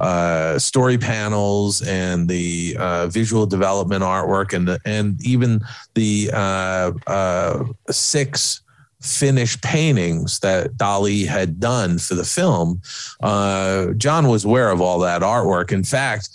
[0.00, 5.60] uh, story panels and the uh, visual development artwork, and the, and even
[5.94, 8.62] the uh, uh, six
[9.00, 12.80] finished paintings that Dali had done for the film.
[13.22, 15.72] Uh, John was aware of all that artwork.
[15.72, 16.30] In fact,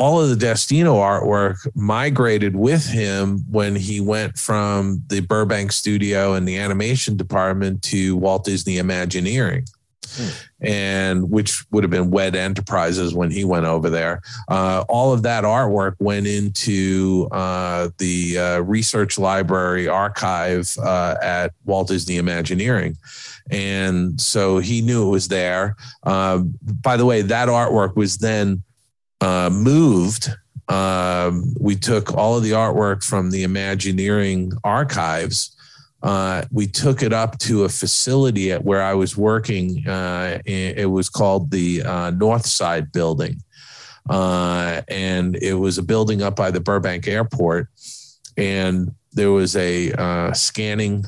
[0.00, 6.32] all of the Destino artwork migrated with him when he went from the Burbank studio
[6.32, 9.66] and the animation department to Walt Disney Imagineering.
[10.60, 14.22] And which would have been WED Enterprises when he went over there.
[14.48, 21.52] Uh, all of that artwork went into uh, the uh, research library archive uh, at
[21.64, 22.96] Walt Disney Imagineering.
[23.50, 25.76] And so he knew it was there.
[26.04, 28.62] Um, by the way, that artwork was then
[29.20, 30.30] uh, moved
[30.70, 35.56] um, we took all of the artwork from the Imagineering archives
[36.02, 39.86] uh, we took it up to a facility at where I was working.
[39.86, 43.42] Uh, it was called the uh, North Side Building.
[44.08, 47.68] Uh, and it was a building up by the Burbank Airport.
[48.36, 51.04] And there was a uh, scanning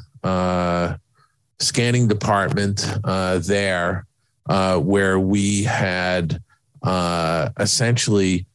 [1.59, 2.87] scanning department
[3.39, 4.07] there
[4.47, 6.43] where we had
[7.59, 8.47] essentially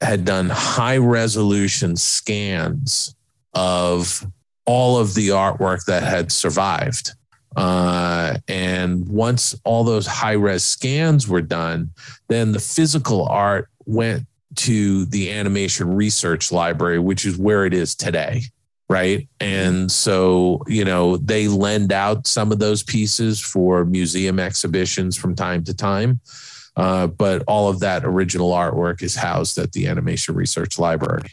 [0.00, 3.14] had done high resolution scans
[3.54, 4.26] of
[4.66, 7.12] all of the artwork that had survived.
[7.56, 11.90] Uh, and once all those high res scans were done,
[12.28, 17.94] then the physical art went to the animation research library, which is where it is
[17.94, 18.42] today.
[18.88, 19.28] Right.
[19.40, 25.34] And so, you know, they lend out some of those pieces for museum exhibitions from
[25.34, 26.20] time to time.
[26.76, 31.30] Uh, but all of that original artwork is housed at the Animation Research Library.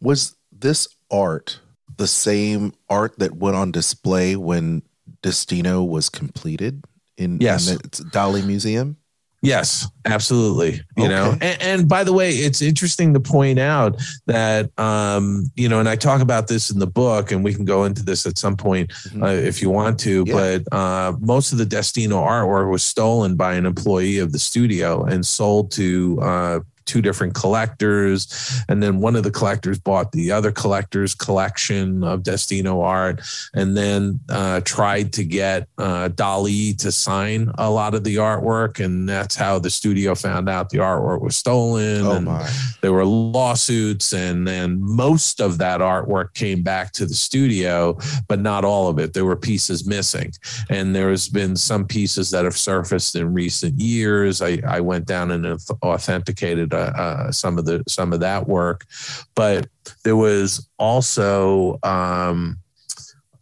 [0.00, 1.60] Was this art
[1.98, 4.82] the same art that went on display when
[5.22, 6.84] Destino was completed
[7.16, 7.68] in, yes.
[7.68, 8.96] in the Dali Museum?
[9.40, 10.80] Yes, absolutely.
[10.96, 11.08] You okay.
[11.08, 15.78] know, and, and, by the way, it's interesting to point out that, um, you know,
[15.78, 18.36] and I talk about this in the book, and we can go into this at
[18.36, 19.22] some point mm-hmm.
[19.22, 20.24] uh, if you want to.
[20.26, 20.34] Yeah.
[20.34, 25.04] But uh, most of the Destino artwork was stolen by an employee of the studio
[25.04, 28.62] and sold to uh, two different collectors.
[28.68, 33.20] And then one of the collectors bought the other collector's collection of Destino art
[33.54, 38.82] and then uh, tried to get uh, Dali to sign a lot of the artwork.
[38.82, 42.06] And that's how the studio found out the artwork was stolen.
[42.06, 42.50] Oh and my.
[42.80, 44.14] there were lawsuits.
[44.14, 47.98] And then most of that artwork came back to the studio,
[48.28, 49.12] but not all of it.
[49.12, 50.32] There were pieces missing.
[50.70, 54.40] And there's been some pieces that have surfaced in recent years.
[54.40, 58.86] I, I went down and authenticated uh, some of the some of that work,
[59.34, 59.68] but
[60.04, 62.58] there was also um,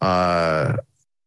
[0.01, 0.77] uh,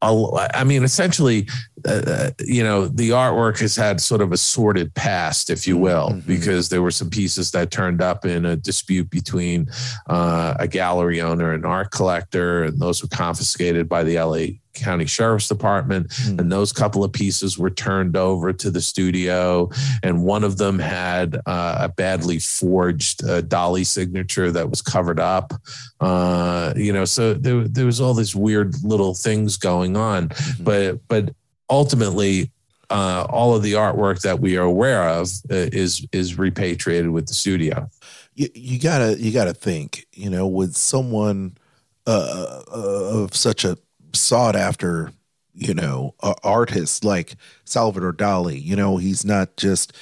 [0.02, 1.46] I mean, essentially,
[1.84, 6.10] uh, you know, the artwork has had sort of a sordid past, if you will,
[6.10, 6.20] mm-hmm.
[6.20, 9.68] because there were some pieces that turned up in a dispute between
[10.08, 15.06] uh, a gallery owner and art collector, and those were confiscated by the LA County
[15.06, 16.38] Sheriff's Department, mm.
[16.38, 19.68] and those couple of pieces were turned over to the studio.
[20.02, 25.20] And one of them had uh, a badly forged uh, Dali signature that was covered
[25.20, 25.52] up.
[26.00, 30.64] Uh, you know, so there, there was all these weird little things going on, mm-hmm.
[30.64, 31.34] but but
[31.70, 32.50] ultimately.
[32.92, 37.28] Uh, all of the artwork that we are aware of uh, is is repatriated with
[37.28, 37.88] the studio.
[38.34, 41.56] You, you gotta you gotta think, you know, with someone
[42.04, 43.78] uh, of such a
[44.12, 45.12] sought after,
[45.54, 48.60] you know, uh, artist like Salvador Dali.
[48.60, 49.92] You know, he's not just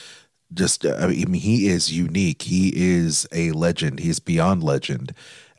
[0.54, 2.42] just uh, I mean he is unique.
[2.42, 4.00] He is a legend.
[4.00, 5.12] He's beyond legend.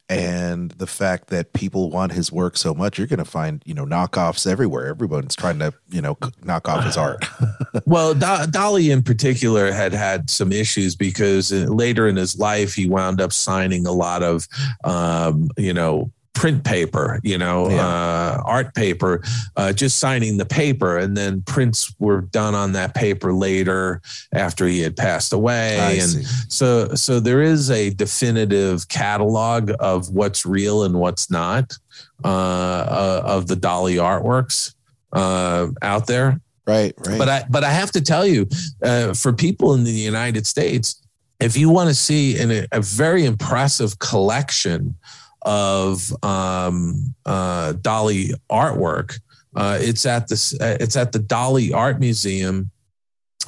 [0.09, 3.75] And the fact that people want his work so much, you're going to find, you
[3.75, 4.87] know, knockoffs everywhere.
[4.87, 7.23] Everyone's trying to, you know, knock off his art.
[7.85, 12.87] well, Dali in particular had had some issues because uh, later in his life, he
[12.87, 14.47] wound up signing a lot of,
[14.83, 17.85] um, you know, print paper, you know, yeah.
[17.85, 19.21] uh, art paper,
[19.57, 20.97] uh, just signing the paper.
[20.97, 24.01] And then prints were done on that paper later
[24.33, 25.79] after he had passed away.
[25.79, 26.23] I and see.
[26.47, 31.77] so, so there is a definitive catalog of what's real and what's not
[32.23, 34.73] uh, uh of the Dali artworks
[35.13, 36.39] uh, out there.
[36.65, 37.17] Right, right.
[37.17, 38.47] But I, but I have to tell you,
[38.83, 41.01] uh, for people in the United States,
[41.39, 44.95] if you want to see an, a very impressive collection
[45.43, 49.19] of um, uh, Dali artwork.
[49.55, 52.71] Uh, it's at the it's at the Dali Art Museum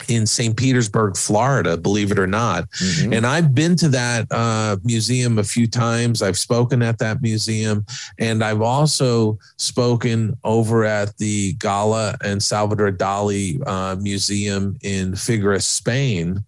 [0.07, 0.55] in St.
[0.55, 2.69] Petersburg, Florida, believe it or not.
[2.71, 3.13] Mm-hmm.
[3.13, 6.21] And I've been to that uh, museum a few times.
[6.21, 7.85] I've spoken at that museum,
[8.17, 15.63] and I've also spoken over at the Gala and Salvador Dali uh, Museum in Figueres,
[15.63, 16.43] Spain.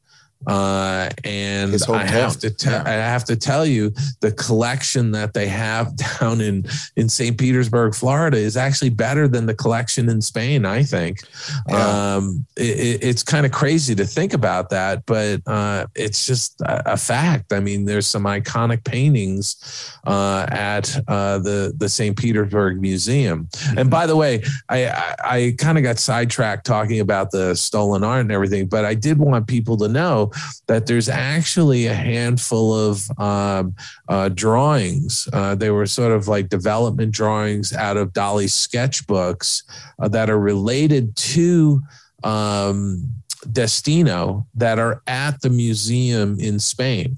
[0.47, 2.83] Uh, and I have to te- yeah.
[2.85, 7.37] I have to tell you the collection that they have down in in St.
[7.37, 10.65] Petersburg, Florida, is actually better than the collection in Spain.
[10.65, 11.23] I think
[11.69, 12.15] yeah.
[12.15, 16.93] um, it, it's kind of crazy to think about that, but uh, it's just a,
[16.93, 17.53] a, fact.
[17.53, 22.17] I mean, there's some iconic paintings uh, at uh, the the St.
[22.17, 23.47] Petersburg Museum.
[23.69, 23.89] And mm-hmm.
[23.89, 28.21] by the way, I I, I kind of got sidetracked talking about the stolen art
[28.21, 30.31] and everything, but I did want people to know
[30.67, 33.75] that there's actually a handful of um,
[34.09, 35.27] uh, drawings.
[35.33, 39.63] Uh, they were sort of like development drawings out of Dali's sketchbooks
[39.99, 41.81] uh, that are related to
[42.23, 43.09] um,
[43.51, 47.17] Destino that are at the museum in Spain.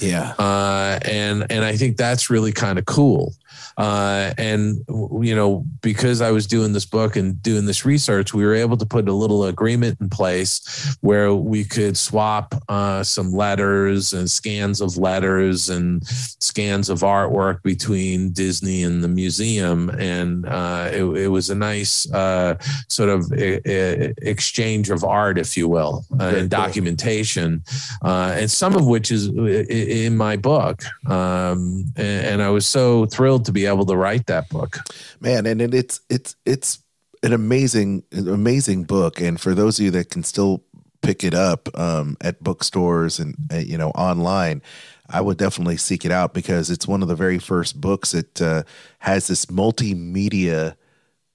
[0.00, 0.34] Yeah.
[0.38, 3.34] Uh, and and I think that's really kind of cool.
[3.76, 4.84] Uh, and
[5.20, 8.76] you know, because I was doing this book and doing this research, we were able
[8.76, 14.30] to put a little agreement in place where we could swap uh, some letters and
[14.30, 21.04] scans of letters and scans of artwork between Disney and the museum, and uh, it,
[21.04, 22.56] it, was a nice uh,
[22.88, 27.62] sort of a, a exchange of art, if you will, uh, and documentation,
[28.04, 30.82] uh, and some of which is in my book.
[31.06, 34.78] Um, and, and I was so thrilled to be able to write that book.
[35.20, 36.80] Man, and it's it's it's
[37.22, 39.20] an amazing amazing book.
[39.20, 40.62] And for those of you that can still
[41.02, 44.60] pick it up um, at bookstores and uh, you know online
[45.08, 48.42] i would definitely seek it out because it's one of the very first books that
[48.42, 48.62] uh,
[48.98, 50.74] has this multimedia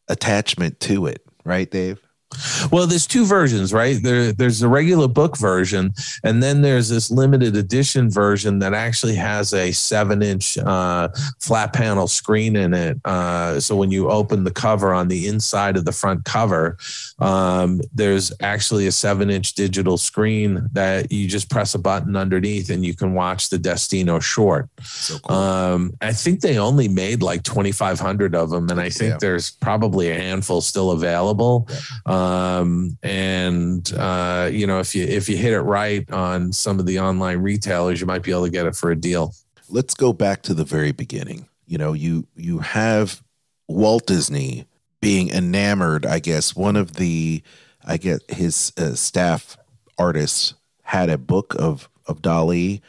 [0.09, 1.25] attachment to it.
[1.45, 2.01] Right dave
[2.71, 4.01] well, there's two versions, right?
[4.01, 9.15] There, there's the regular book version, and then there's this limited edition version that actually
[9.15, 11.09] has a seven inch uh,
[11.39, 12.97] flat panel screen in it.
[13.05, 16.77] Uh, so when you open the cover on the inside of the front cover,
[17.19, 22.69] um, there's actually a seven inch digital screen that you just press a button underneath
[22.69, 24.69] and you can watch the Destino short.
[24.81, 25.35] So cool.
[25.35, 29.17] um, I think they only made like 2,500 of them, and I think yeah.
[29.19, 31.67] there's probably a handful still available.
[31.69, 31.77] Yeah.
[32.05, 32.20] Um,
[33.03, 36.99] and uh, you know, if you if you hit it right on some of the
[36.99, 39.33] online retailers, you might be able to get it for a deal.
[39.69, 41.47] Let's go back to the very beginning.
[41.65, 43.23] You know, you you have
[43.67, 44.65] Walt Disney
[44.99, 46.05] being enamored.
[46.05, 47.41] I guess one of the
[47.85, 49.57] I get his uh, staff
[49.97, 50.53] artists
[50.83, 52.81] had a book of of Dali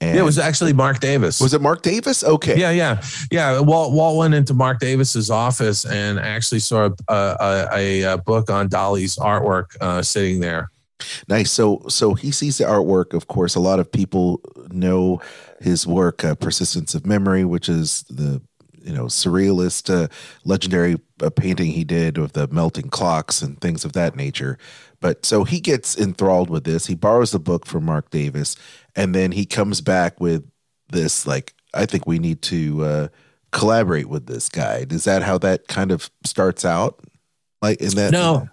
[0.00, 1.40] and yeah, it was actually Marc Davis.
[1.40, 2.22] Was it Marc Davis?
[2.22, 2.58] Okay.
[2.58, 3.60] Yeah, yeah, yeah.
[3.60, 8.68] Walt Walt went into Marc Davis's office and actually saw a, a, a book on
[8.68, 10.70] Dali's artwork uh, sitting there.
[11.28, 11.50] Nice.
[11.50, 13.12] So so he sees the artwork.
[13.12, 14.40] Of course, a lot of people
[14.70, 15.20] know
[15.60, 18.40] his work, uh, "Persistence of Memory," which is the
[18.88, 20.08] you know surrealist, uh,
[20.44, 24.56] legendary uh, painting he did of the melting clocks and things of that nature.
[25.00, 26.86] But so he gets enthralled with this.
[26.86, 28.56] He borrows the book from Marc Davis,
[28.96, 30.50] and then he comes back with
[30.90, 33.08] this like, I think we need to uh,
[33.52, 34.86] collaborate with this guy.
[34.88, 36.98] Is that how that kind of starts out?
[37.60, 38.10] Like in that?
[38.10, 38.48] No,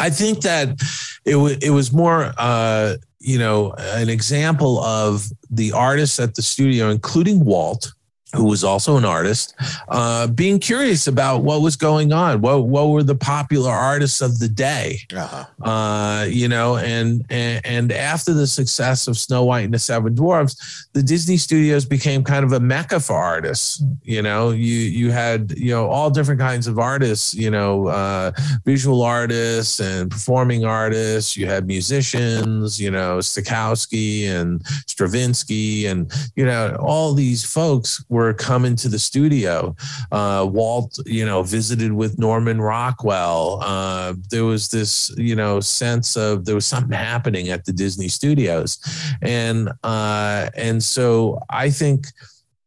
[0.00, 0.82] I think that
[1.24, 2.32] it was it was more.
[2.36, 7.92] Uh, you know, an example of the artists at the studio, including Walt,
[8.34, 9.54] who was also an artist,
[9.88, 12.40] uh, being curious about what was going on.
[12.40, 15.00] What what were the popular artists of the day?
[15.14, 15.44] Uh-huh.
[15.68, 20.14] Uh, you know, and, and and after the success of Snow White and the Seven
[20.14, 23.82] Dwarfs, the Disney Studios became kind of a mecca for artists.
[24.02, 27.34] You know, you you had you know all different kinds of artists.
[27.34, 28.32] You know, uh,
[28.64, 31.36] visual artists and performing artists.
[31.36, 32.80] You had musicians.
[32.80, 38.88] You know, Stokowski and Stravinsky, and you know all these folks were were coming to
[38.88, 39.74] the studio.
[40.10, 43.60] Uh, Walt, you know, visited with Norman Rockwell.
[43.62, 48.08] Uh, there was this, you know, sense of there was something happening at the Disney
[48.08, 48.78] studios,
[49.22, 52.06] and uh, and so I think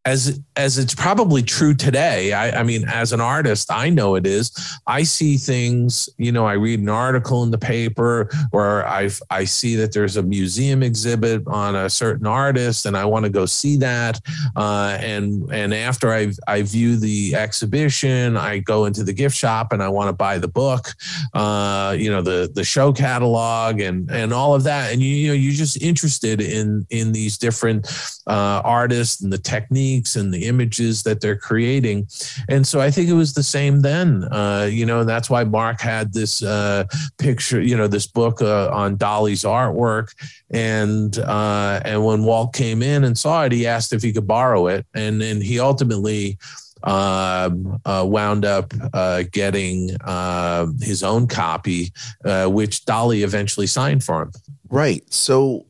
[0.06, 2.32] as as it's probably true today.
[2.32, 4.51] I, I, mean, as an artist, I know it is.
[4.88, 6.08] I see things.
[6.18, 10.18] You know, I read an article in the paper, or I I see that there's
[10.18, 14.22] a museum exhibit on a certain artist, and I want to go see that.
[14.56, 19.74] Uh, and and after I I view the exhibition, I go into the gift shop
[19.74, 20.93] and I want to buy the book.
[21.34, 24.93] Uh, you know, the the show catalog and and all of that.
[24.93, 27.88] And you you know, you're just interested in in these different
[28.28, 32.08] uh, artists and the technique techniques and the images that they're creating.
[32.50, 35.43] And so I think it was the same then, uh, you know, and that's why
[35.43, 36.86] Marc had this uh,
[37.18, 40.14] picture, you know, this book uh, on Dali's artwork.
[40.52, 44.28] And uh, and when Walt came in and saw it, he asked if he could
[44.28, 46.38] borrow it, and and he ultimately.
[46.84, 47.50] Uh,
[47.86, 51.91] uh, wound up uh, getting uh, his own copy,
[52.26, 54.32] uh, which Dali eventually signed for him.
[54.70, 55.02] Right.
[55.12, 55.66] So,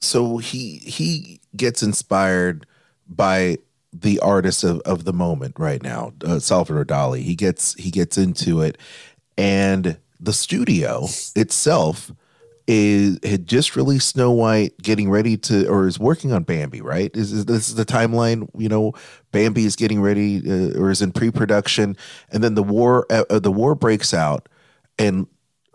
[0.00, 2.66] so he he gets inspired
[3.08, 3.58] by
[3.92, 7.22] the artist of, of the moment right now, uh, Salvador Dali.
[7.22, 8.78] He gets he gets into it,
[9.36, 12.12] and the studio itself
[12.66, 16.82] is had just released Snow White, getting ready to or is working on Bambi.
[16.82, 17.14] Right?
[17.16, 18.48] Is, is this is the timeline?
[18.56, 18.92] You know,
[19.32, 21.96] Bambi is getting ready uh, or is in pre production,
[22.30, 24.48] and then the war uh, uh, the war breaks out,
[24.98, 25.26] and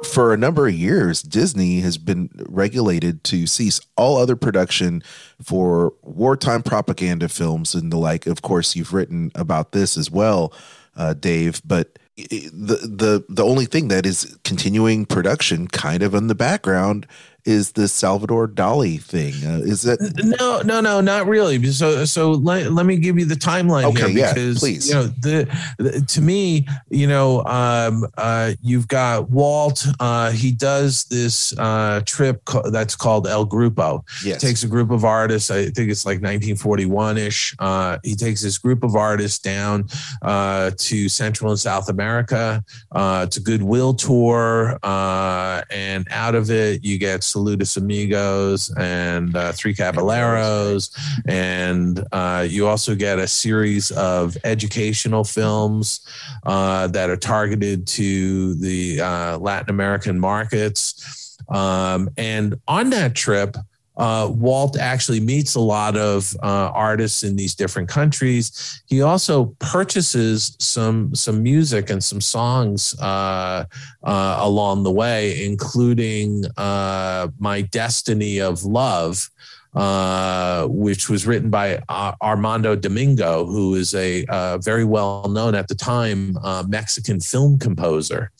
[0.05, 5.03] for a number of years, Disney has been regulated to cease all other production
[5.41, 8.27] for wartime propaganda films and the like.
[8.27, 10.53] Of course, you've written about this as well,
[10.95, 11.61] uh, Dave.
[11.65, 17.07] But the the the only thing that is continuing production, kind of in the background,
[17.45, 19.33] is this Salvador Dali thing.
[19.45, 19.99] Uh, is it?
[20.39, 21.63] No, no, no, not really.
[21.71, 24.87] So, so let, let me give you the timeline Okay, here yeah, because please.
[24.87, 29.85] you know the, the to me, you know, um, uh, you've got Walt.
[29.99, 34.03] Uh, he does this uh, trip co- that's called El Grupo.
[34.23, 34.41] Yes.
[34.41, 35.51] takes a group of artists.
[35.51, 37.55] I think it's like 1941 ish.
[37.59, 39.87] Uh, he takes this group of artists down
[40.21, 42.63] uh, to Central and South America.
[42.91, 49.35] Uh, it's a goodwill tour, uh, and out of it, you get Saludos Amigos and
[49.35, 50.91] uh, Three Caballeros,
[51.27, 56.01] and uh, you also get a series of educational films
[56.45, 61.37] uh, that are targeted to the uh, Latin American markets.
[61.49, 63.57] Um, and on that trip,
[63.97, 68.81] uh, Walt actually meets a lot of uh, artists in these different countries.
[68.87, 73.65] He also purchases some some music and some songs uh,
[74.03, 79.29] uh, along the way, including uh, "My Destiny of Love."
[79.75, 81.81] Uh, which was written by
[82.21, 84.23] Armando Domínguez, who is a
[84.61, 86.37] very well known at the time
[86.67, 88.31] Mexican film composer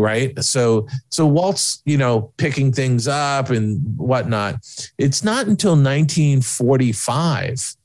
[0.00, 4.56] right so so walt's you know picking things up and whatnot
[4.98, 7.76] it's not until 1945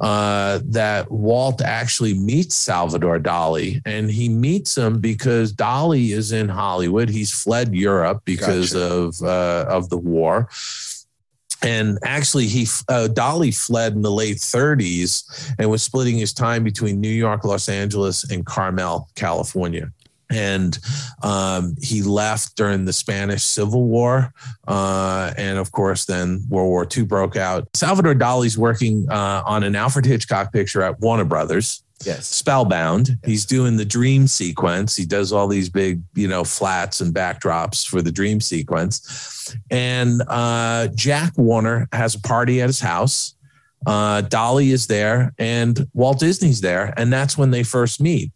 [0.00, 6.48] uh, that Walt actually meets Salvador Dali, and he meets him because Dali is in
[6.48, 7.08] Hollywood.
[7.08, 8.94] He's fled Europe because Gotcha.
[8.94, 10.48] of uh, of the war,
[11.62, 16.62] and actually, he uh, Dali fled in the late 30s and was splitting his time
[16.62, 19.90] between New York, Los Angeles, and Carmel, California
[20.30, 20.78] and
[21.22, 24.32] um, he left during the Spanish Civil War,
[24.66, 27.68] uh, and of course, then World War II broke out.
[27.74, 31.82] Salvador Dali's working uh, on an Alfred Hitchcock picture at Warner Brothers.
[32.04, 32.28] Yes.
[32.28, 33.18] Spellbound.
[33.24, 34.94] He's doing the dream sequence.
[34.94, 39.56] He does all these big, you know, flats and backdrops for the dream sequence.
[39.70, 43.34] And uh, Jack Warner has a party at his house.
[43.86, 48.32] Uh, Dali is there, and Walt Disney's there, and that's when they first meet.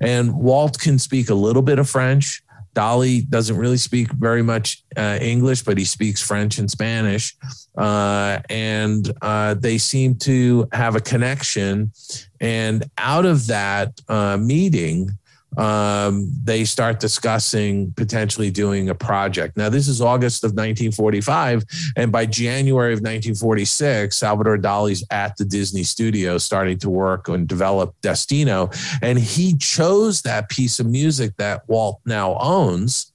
[0.00, 2.42] And Walt can speak a little bit of French.
[2.74, 7.36] Dali doesn't really speak very much uh, English, but he speaks French and Spanish.
[7.76, 11.92] Uh, and uh, they seem to have a connection.
[12.40, 15.10] And out of that uh, meeting,
[15.56, 19.56] um, they start discussing potentially doing a project.
[19.56, 21.64] Now, this is August of 1945.
[21.96, 27.46] And by January of 1946, Salvador Dali's at the Disney studio starting to work and
[27.46, 28.70] develop Destino.
[29.02, 33.11] And he chose that piece of music that Walt now owns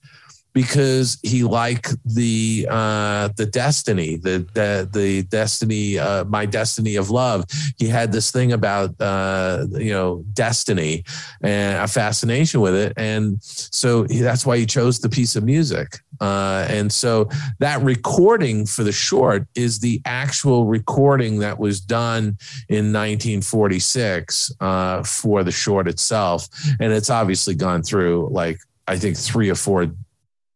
[0.58, 7.12] because he liked the uh, the destiny, the the the destiny, uh, my destiny of
[7.12, 7.46] love.
[7.78, 11.04] He had this thing about uh, you know destiny
[11.42, 15.44] and a fascination with it, and so he, that's why he chose the piece of
[15.44, 16.00] music.
[16.20, 17.30] Uh, and so
[17.60, 22.36] that recording for the short is the actual recording that was done
[22.70, 26.50] in 1946 uh, for the short itself,
[26.80, 29.88] and it's obviously gone through like I think three or four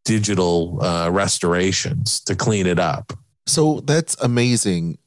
[0.04, 3.14] digital uh, restorations to clean it up.
[3.46, 4.98] So that's amazing.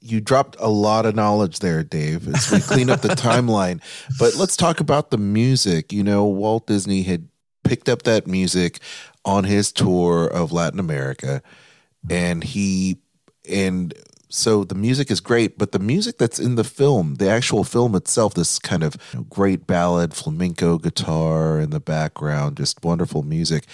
[0.00, 3.80] You dropped a lot of knowledge there, Dave, as we clean up the timeline.
[4.18, 5.92] But let's talk about the music.
[5.92, 7.28] You know, Walt Disney had
[7.64, 8.80] picked up that music
[9.24, 11.42] on his tour of Latin America,
[12.10, 12.98] and he
[13.48, 13.94] and
[14.28, 17.94] so the music is great, but the music that's in the film, the actual film
[17.94, 18.96] itself, this kind of
[19.28, 23.66] great ballad, flamenco guitar in the background, just wonderful music.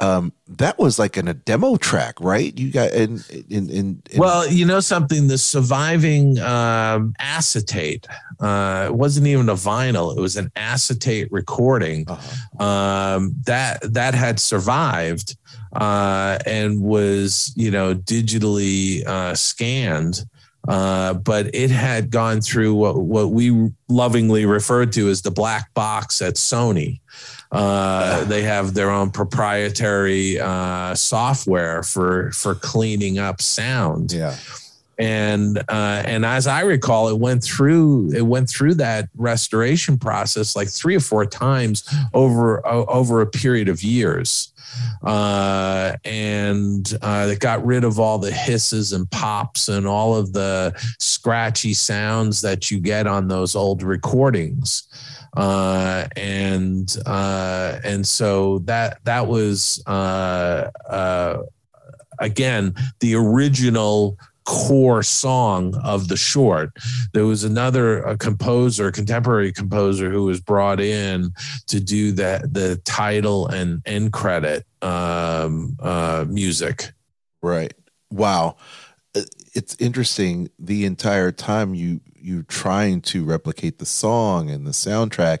[0.00, 2.56] Um, that was like in a demo track, right?
[2.56, 8.06] You got in in in, in Well, you know something, the surviving um, acetate,
[8.38, 12.64] uh, it wasn't even a vinyl; it was an acetate recording uh-huh.
[12.64, 15.36] um, that that had survived
[15.72, 20.24] uh, and was, you know, digitally uh, scanned.
[20.66, 25.72] Uh, but it had gone through what, what we lovingly referred to as the black
[25.72, 27.00] box at Sony.
[27.50, 34.36] Uh, they have their own proprietary uh, software for for cleaning up sound yeah.
[34.98, 40.56] and uh, and as I recall, it went through it went through that restoration process
[40.56, 44.52] like three or four times over over a period of years,
[45.02, 50.34] uh, and uh, it got rid of all the hisses and pops and all of
[50.34, 54.84] the scratchy sounds that you get on those old recordings.
[55.36, 61.42] Uh, and uh, and so that that was uh, uh,
[62.18, 66.70] again the original core song of the short.
[67.12, 71.32] There was another composer, contemporary composer, who was brought in
[71.66, 76.92] to do that the title and end credit um, uh, music.
[77.42, 77.74] Right.
[78.10, 78.56] Wow.
[79.54, 80.50] It's interesting.
[80.58, 85.40] The entire time you you trying to replicate the song and the soundtrack,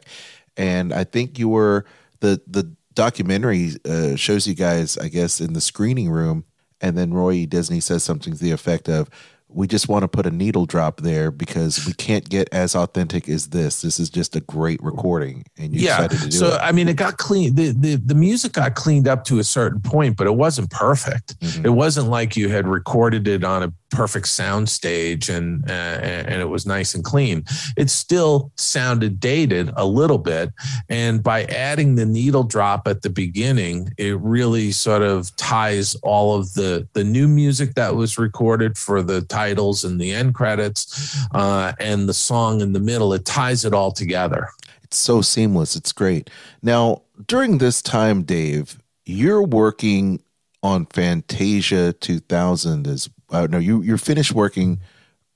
[0.56, 1.84] and I think you were
[2.20, 6.44] the the documentary uh, shows you guys, I guess, in the screening room,
[6.80, 7.46] and then Roy.
[7.46, 9.08] Disney says something to the effect of.
[9.50, 13.28] We just want to put a needle drop there because we can't get as authentic
[13.28, 13.80] as this.
[13.82, 16.06] This is just a great recording, and you yeah.
[16.06, 16.38] decided to do it.
[16.38, 16.60] So it.
[16.62, 17.54] I mean, it got clean.
[17.54, 21.40] The, the the music got cleaned up to a certain point, but it wasn't perfect.
[21.40, 21.64] Mhm.
[21.64, 26.40] It wasn't like you had recorded it on a perfect sound stage and uh, and
[26.40, 27.44] it was nice and clean.
[27.76, 30.52] It still sounded dated a little bit,
[30.88, 36.36] and by adding the needle drop at the beginning, it really sort of ties all
[36.36, 41.16] of the the new music that was recorded for the titles and the end credits,
[41.32, 43.12] uh, and the song in the middle.
[43.12, 44.48] It ties it all together.
[44.82, 45.76] It's so seamless.
[45.76, 46.30] It's great.
[46.62, 50.22] Now, during this time, Dave, you're working
[50.62, 54.80] on Fantasia 2000 as uh, no, you you're finished working.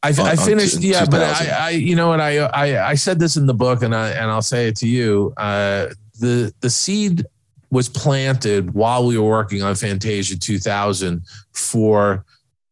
[0.03, 3.21] I, on- I finished, yeah, but I, I, you know what, I, I, I said
[3.21, 5.33] this in the book, and I, and I'll say it to you.
[5.37, 7.25] Uh, the, the seed
[7.71, 11.23] was planted while we were working on Fantasia 2000
[11.53, 12.25] for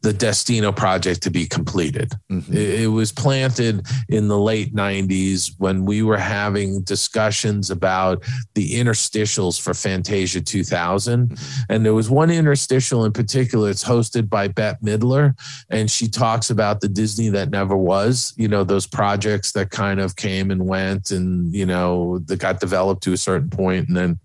[0.02, 2.12] the Destino project to be completed.
[2.30, 2.54] Mhm.
[2.54, 8.24] It, it was planted in the late 90s when we were having discussions about
[8.54, 11.38] the interstitials for Fantasia 2000.
[11.68, 15.34] And there was one interstitial in particular, it's hosted by Bette Midler
[15.68, 20.00] and she talks about the Disney that never was, you know, those projects that kind
[20.00, 23.96] of came and went and, you know, that got developed to a certain point and
[23.96, 24.18] then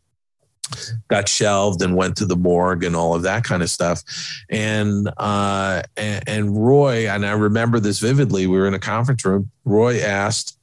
[1.09, 4.03] got shelved and went to the morgue and all of that kind of stuff.
[4.49, 9.23] And uh and, and Roy, and I remember this vividly, we were in a conference
[9.25, 10.57] room, Roy asked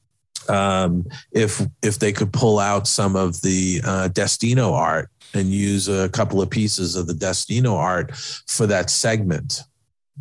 [0.48, 5.88] um if if they could pull out some of the uh Destino art and use
[5.88, 8.14] a couple of pieces of the Destino art
[8.46, 9.62] for that segment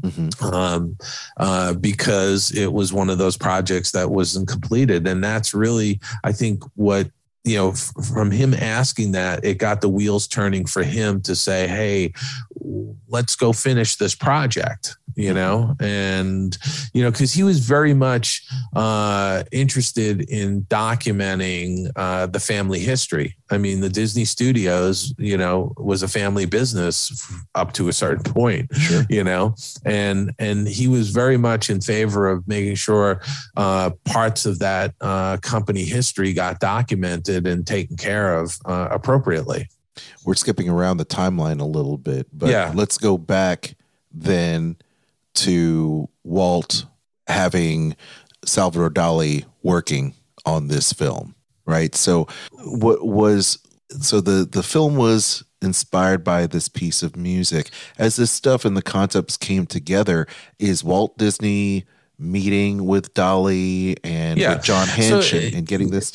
[0.01, 0.53] Mhm.
[0.53, 0.97] um,
[1.38, 5.05] uh, because it was one of those projects that wasn't completed.
[5.05, 7.11] And that's really, I think, what,
[7.43, 11.35] you know, f- from him asking that, it got the wheels turning for him to
[11.35, 12.13] say, hey,
[13.07, 15.75] let's go finish this project, you know?
[15.79, 16.57] And,
[16.93, 18.43] you know, because he was very much
[18.75, 23.35] uh, interested in documenting uh, the family history.
[23.49, 27.93] I mean, the Disney Studios, you know, was a family business f- up to a
[27.93, 29.03] certain point Sure.
[29.09, 33.21] you know and and he was very much in favor of making sure
[33.57, 39.67] uh, parts of that uh, company history got documented and taken care of uh, appropriately
[40.25, 42.71] We're skipping around the timeline a little bit, but Yeah.
[42.75, 43.75] let's go back
[44.13, 44.77] then
[45.34, 46.86] to Walt
[47.27, 47.95] having
[48.45, 50.13] Salvador Dali working
[50.45, 51.93] on this film, right?
[51.95, 52.27] So
[52.63, 53.57] what was
[53.99, 57.69] so the the film was inspired by this piece of music.
[57.97, 60.25] As this stuff and the concepts came together,
[60.57, 61.86] is Walt Disney
[62.22, 64.55] meeting with Dali and Yeah.
[64.55, 66.11] with John So, and, and getting this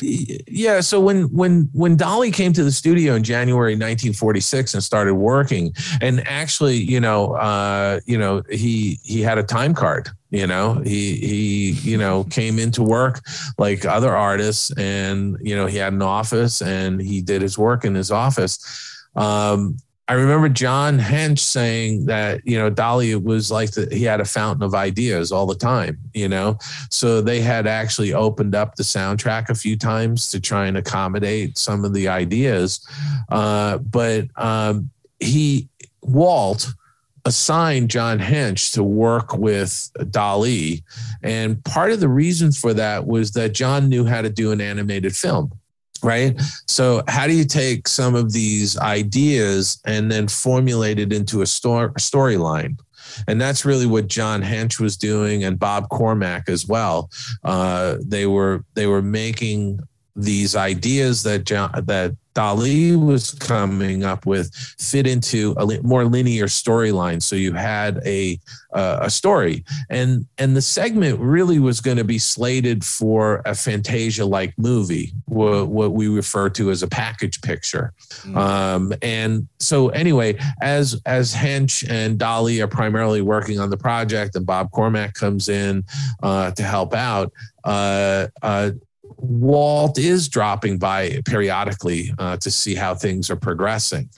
[0.47, 5.15] yeah so when when when dali came to the studio in january 1946 and started
[5.15, 10.47] working and actually you know uh you know he he had a time card you
[10.47, 13.21] know he he you know came into work
[13.59, 17.85] like other artists and you know he had an office and he did his work
[17.85, 18.59] in his office
[19.17, 19.77] um
[20.09, 24.25] I remember John Hench saying that, you know, Dali was like the, he had a
[24.25, 26.59] fountain of ideas all the time, you know.
[26.91, 31.59] So they had actually opened up the soundtrack a few times to try and accommodate
[31.59, 32.87] some of the ideas.
[33.31, 35.69] Uh, but um, he,
[36.03, 36.73] Walt,
[37.25, 40.85] assigned John Hench to work with Dali.
[41.25, 44.61] And part of the reasons for that was that John knew how to do an
[44.61, 45.51] animated film.
[46.03, 46.41] Right.
[46.67, 51.47] So, how do you take some of these ideas and then formulate it into a
[51.47, 52.79] story storyline?
[53.27, 57.11] And that's really what John Hench was doing, and Bob Cormack as well.
[57.45, 59.81] Uh, they were they were making
[60.15, 66.47] these ideas that John, that Dali was coming up with fit into a more linear
[66.47, 67.23] storyline.
[67.23, 68.39] So you had a
[68.75, 73.55] uh, a story, and and the segment really was going to be slated for a
[73.55, 77.95] Fantasia like movie, what, what we refer to as a package picture.
[78.35, 84.37] Um, and so anyway, as as Hench and Dali are primarily working on the project,
[84.37, 85.85] and Bob Cormack comes in
[86.23, 87.33] uh, to help out.
[87.65, 88.71] Uh, uh,
[89.29, 94.09] Walt is dropping by periodically uh, to see how things are progressing.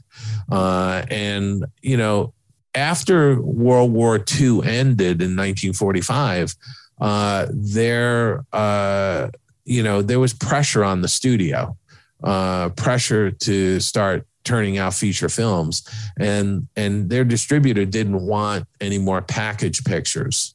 [0.50, 2.32] Uh, and, you know,
[2.74, 6.54] after World War II ended in 1945,
[7.00, 9.28] uh, there, uh,
[9.64, 11.76] you know, there was pressure on the studio,
[12.24, 15.86] uh, pressure to start turning out feature films,
[16.18, 20.54] and and their distributor didn't want any more package pictures.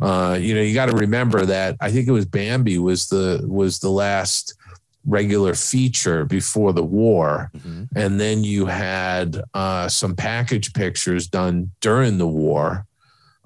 [0.00, 3.44] Uh, you know, you got to remember that I think it was Bambi was the
[3.46, 4.54] was the last
[5.06, 7.88] regular feature before the war, Mhm.
[7.94, 12.86] and then you had uh, some package pictures done during the war.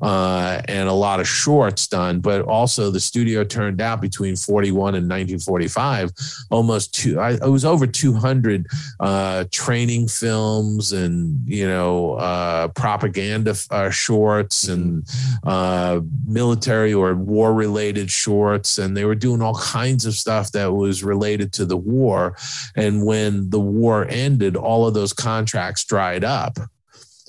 [0.01, 4.95] Uh, and a lot of shorts done, but also the studio turned out between 41
[4.95, 6.13] and 1945
[6.51, 8.67] almost two, I, it was over 200
[9.01, 15.05] uh, training films and, you know, uh, propaganda uh, shorts and
[15.45, 18.79] uh, military or war related shorts.
[18.79, 22.37] And they were doing all kinds of stuff that was related to the war.
[22.77, 26.59] And when the war ended, all of those contracts dried up.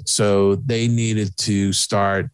[0.06, 2.30] So they needed to start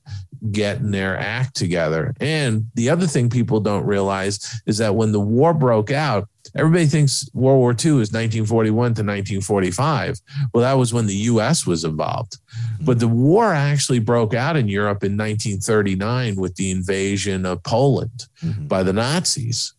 [0.52, 2.14] getting their act together.
[2.20, 6.86] And the other thing people don't realize is that when the war broke out, everybody
[6.86, 10.20] thinks World War II is 1941 to 1945.
[10.54, 12.38] Well, that was when the US was involved.
[12.82, 18.28] But the war actually broke out in Europe in 1939 with the invasion of Poland
[18.44, 18.68] Mhm.
[18.68, 19.74] by the Nazis.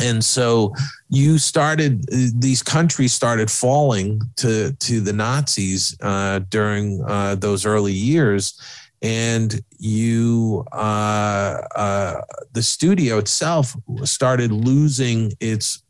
[0.00, 0.72] And so
[1.10, 2.06] you started;
[2.40, 8.54] these countries started falling to to the Nazis uh, during uh, those early years,
[9.02, 12.20] and you uh, uh,
[12.52, 15.81] the studio itself started losing its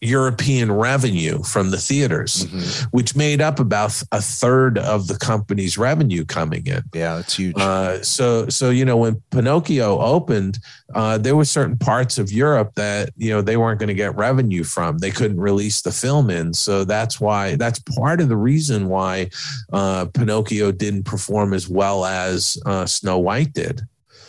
[0.00, 2.86] European revenue from the theaters, Mhm.
[2.90, 6.82] which made up about a third of the company's revenue coming in.
[6.94, 7.54] Yeah, it's huge.
[7.58, 10.58] Uh, so, so you know, when Pinocchio opened,
[10.94, 14.14] uh, there were certain parts of Europe that you know they weren't going to get
[14.16, 14.98] revenue from.
[14.98, 19.30] They couldn't release the film in, so that's why that's part of the reason why
[19.72, 23.86] uh, Pinocchio didn't perform as well as uh, Snow White did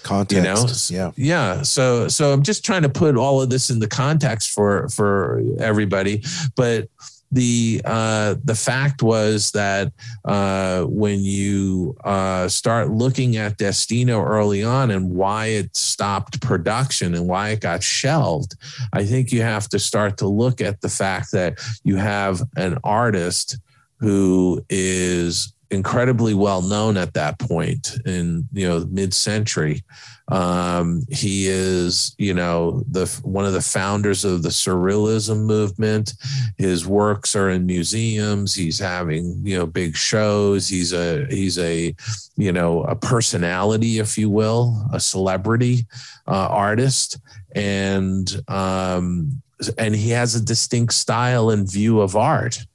[0.07, 0.89] Context.
[0.91, 1.55] you know yeah.
[1.55, 4.87] yeah so so i'm just trying to put all of this in the context for
[4.89, 6.23] for everybody
[6.55, 6.87] but
[7.31, 9.91] the uh the fact was that
[10.25, 17.13] uh when you uh start looking at destino early on and why it stopped production
[17.13, 18.55] and why it got shelved
[18.93, 22.77] i think you have to start to look at the fact that you have an
[22.83, 23.57] artist
[23.99, 29.83] who is incredibly well known at that point in you know mid-century.
[30.29, 36.13] Um, he is you know the one of the founders of the surrealism movement.
[36.57, 38.53] His works are in museums.
[38.53, 40.67] He's having you know big shows.
[40.67, 41.95] He's a he's a
[42.35, 45.85] you know a personality if you will a celebrity
[46.27, 47.19] uh, artist.
[47.55, 49.41] And um
[49.77, 52.65] and he has a distinct style and view of art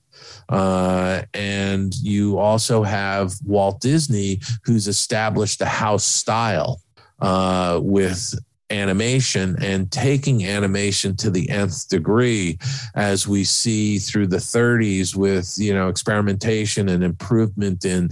[0.52, 6.82] uh, and you also have Walt Disney, who's established a house style
[7.20, 8.34] uh, with
[8.68, 12.58] animation and taking animation to the nth degree
[12.94, 18.08] as we see through the 30s with you know experimentation and improvement in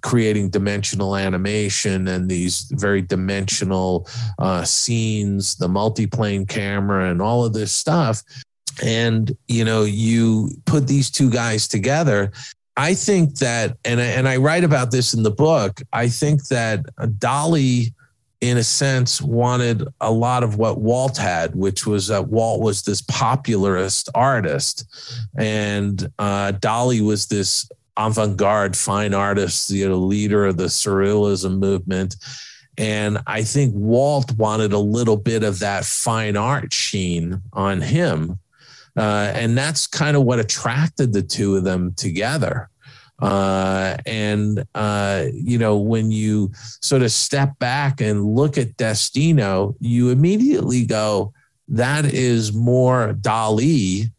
[0.00, 4.08] creating dimensional animation and these very dimensional
[4.38, 8.22] uh, scenes the multiplane camera and all of this stuff
[8.82, 12.30] and you know you put these two guys together
[12.76, 16.46] i think that and I, and I write about this in the book i think
[16.48, 16.84] that
[17.18, 17.92] dali
[18.40, 22.82] in a sense wanted a lot of what walt had which was that walt was
[22.82, 24.84] this popularist artist
[25.36, 32.14] and uh, dali was this avant-garde fine artist you know leader of the surrealism movement
[32.78, 38.38] and I think Walt wanted a little bit of that fine art sheen on him.
[38.98, 42.68] Uh, and that's kind of what attracted the two of them together.
[43.20, 49.76] Uh, and, uh, you know, when you sort of step back and look at Destino,
[49.78, 51.32] you immediately go,
[51.68, 54.10] that is more Dali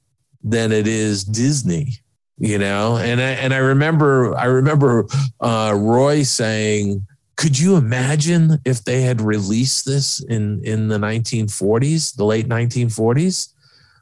[0.44, 1.94] than it is Disney.
[2.38, 5.08] You know, and I, and I remember I remember
[5.42, 7.06] uh, Roy saying,
[7.36, 13.50] could you imagine if they had released this in in the 1940s the late 1940s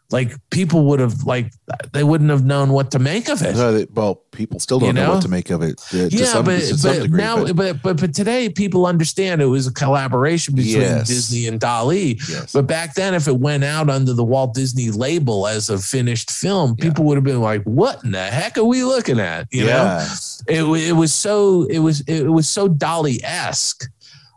[0.10, 1.52] like people would have like
[1.92, 4.88] they wouldn't have known what to make of it No, they- well, people still don't
[4.88, 5.08] You know?
[5.08, 5.14] know?
[5.16, 5.82] what to make of it.
[5.94, 8.48] uh, to yeah some, but, to some but degree, now but but, but but today
[8.50, 11.08] people understand it was a collaboration between Yes.
[11.08, 12.54] disney and dali yes.
[12.54, 16.32] but back then if it went out under the walt disney label as a finished
[16.32, 16.86] film Yeah.
[16.90, 19.70] people would have been like what in the heck are we looking at you know
[19.70, 20.06] yeah.
[20.48, 23.90] it, it was so it was it was so Dali esque,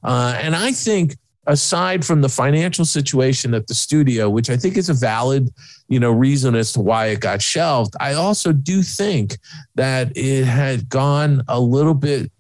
[0.02, 1.16] uh, and I think
[1.46, 5.50] aside from the financial situation at the studio, which I think is a valid
[5.88, 9.38] you know reason as to why it got shelved, I also do think
[9.74, 12.30] that it had gone a little bit.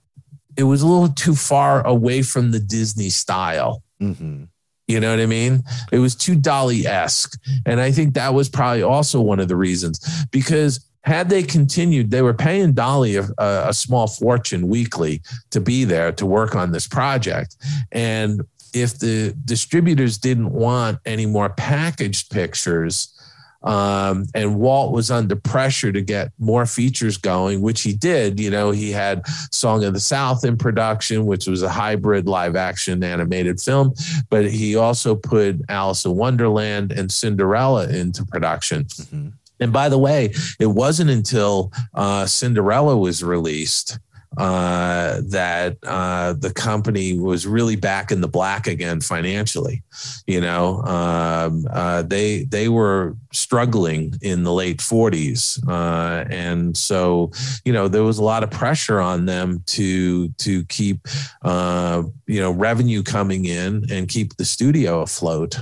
[0.56, 3.82] It was a little too far away from the Disney style.
[3.98, 4.44] hmm
[4.86, 5.62] You know what I mean?
[5.92, 7.40] It was too Dali esque.
[7.64, 12.10] And I think that was probably also one of the reasons because had they continued,
[12.10, 16.72] they were paying Dali a, a, small fortune weekly to be there to work on
[16.72, 17.56] this project.
[17.90, 18.42] And
[18.74, 23.16] if the distributors didn't want any more packaged pictures,
[23.62, 28.40] um, and Walt was under pressure to get more features going, which he did.
[28.40, 32.56] You know, he had Song of the South in production, which was a hybrid live
[32.56, 33.94] action animated film,
[34.30, 38.84] but he also put Alice in Wonderland and Cinderella into production.
[38.84, 39.28] Mm-hmm.
[39.60, 43.98] And by the way, it wasn't until uh, Cinderella was released
[44.36, 49.82] uh, that uh, the company was really back in the black again financially.
[50.26, 57.32] You know, um, uh, they they were struggling in the late 40s, uh, and so
[57.64, 61.08] you know there was a lot of pressure on them to to keep
[61.42, 65.58] uh, you know revenue coming in and keep the studio afloat.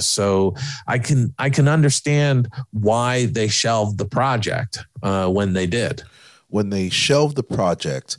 [0.00, 0.54] So
[0.88, 6.02] I can I can understand why they shelved the project when they did
[6.50, 8.18] when they shelved the project,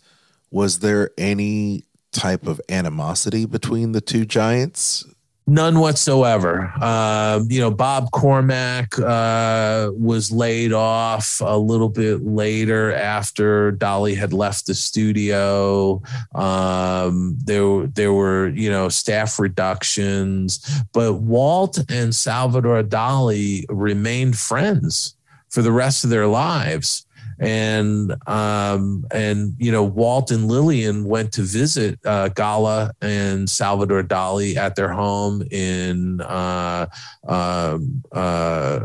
[0.49, 5.05] was there any type of animosity between the two giants?
[5.47, 6.71] None whatsoever.
[6.79, 14.15] Uh, you know, Bob Cormack uh, was laid off a little bit later after Dali
[14.15, 16.01] had left the studio.
[16.35, 25.15] Um, there, there were you know staff reductions, but Walt and Salvador Dali remained friends
[25.49, 27.05] for the rest of their lives
[27.41, 34.03] and um, and you know Walt and Lillian went to visit uh, Gala and Salvador
[34.03, 36.85] Dali at their home in uh,
[37.27, 38.79] um, uh,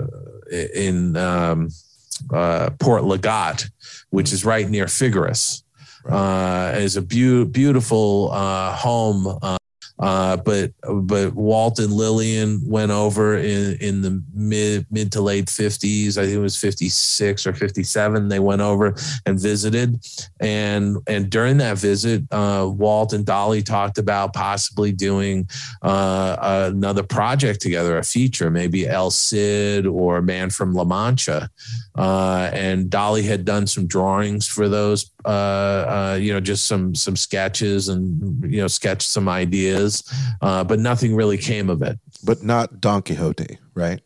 [0.50, 1.68] in um,
[2.32, 3.70] uh, Port Lligat,
[4.08, 5.62] which is right near Figueres.
[6.08, 9.26] Uh, is a be- beautiful uh, home
[9.98, 10.72] uh, but
[11.02, 16.18] but Walt and Lillian went over in, in the mid mid to late fifties.
[16.18, 18.28] I think it was fifty six or fifty seven.
[18.28, 18.94] They went over
[19.24, 20.04] and visited,
[20.40, 25.48] and and during that visit, uh, Walt and Dali talked about possibly doing
[25.82, 31.48] uh, another project together, a feature, maybe El Cid or Man from La Mancha.
[31.96, 36.94] Uh, and Dali had done some drawings for those, uh, uh, you know, just some
[36.94, 40.04] some sketches and you know, sketch some ideas,
[40.40, 41.98] uh, but nothing really came of it.
[42.24, 44.00] But not Don Quixote, right?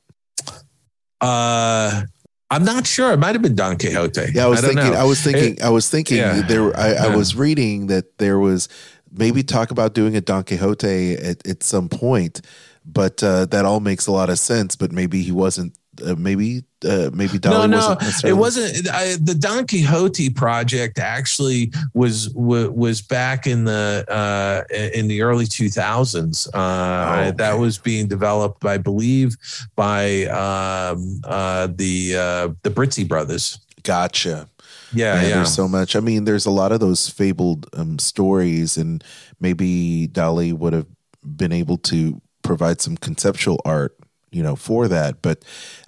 [1.20, 2.02] Uh,
[2.50, 3.12] I'm not sure.
[3.12, 4.32] It might have been Don Quixote.
[4.34, 4.92] Yeah, I was I thinking.
[4.92, 4.98] Know.
[4.98, 5.54] I was thinking.
[5.56, 6.16] It, I was thinking.
[6.16, 6.76] Yeah, there.
[6.76, 7.04] I, yeah.
[7.04, 8.68] I, was reading that there was
[9.12, 12.40] maybe talk about doing a Don Quixote at, at some point,
[12.86, 14.74] but uh, that all makes a lot of sense.
[14.74, 18.90] But maybe he wasn't uh, maybe uh, maybe Dali no, no, wasn't it wasn't.
[18.90, 24.62] I, the Don Quixote project actually was w- was back in the uh,
[24.94, 26.46] in the early two thousands.
[26.48, 27.36] Uh, oh, okay.
[27.36, 29.36] That was being developed, I believe,
[29.76, 33.58] by um, uh, the uh, the Brizzi brothers.
[33.82, 34.48] Gotcha.
[34.92, 35.34] Yeah, yeah, yeah.
[35.36, 35.94] There's so much.
[35.94, 39.04] I mean, there's a lot of those fabled um, stories, and
[39.40, 40.86] maybe Dali would have
[41.22, 43.96] been able to provide some conceptual art
[44.30, 45.22] you know for that.
[45.22, 45.44] But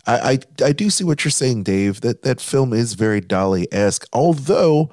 [0.06, 4.06] I, I, I do see what you're saying dave that that film is very dali-esque.
[4.12, 4.90] Although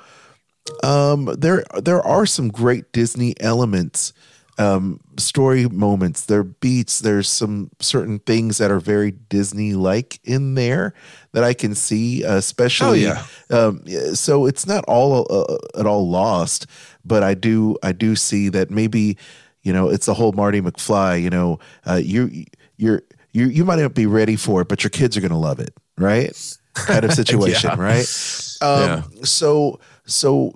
[0.83, 4.13] um there there are some great disney elements
[4.59, 6.25] um story moments.
[6.25, 6.99] There beats.
[6.99, 10.93] There's some certain things that are very disney like in there
[11.31, 13.57] that i can see especially oh, yeah.
[13.57, 13.83] um
[14.15, 16.65] so it's not all uh, at all lost
[17.05, 19.17] but i do i do see that maybe
[19.61, 22.45] you know it's the whole marty mcfly you know uh, you
[22.77, 25.37] you're you you might not be ready for it, but your kids are going to
[25.37, 26.57] love it, right?
[26.73, 27.81] Kind of situation, yeah.
[27.81, 28.57] right?
[28.61, 29.03] Um, yeah.
[29.23, 30.53] So so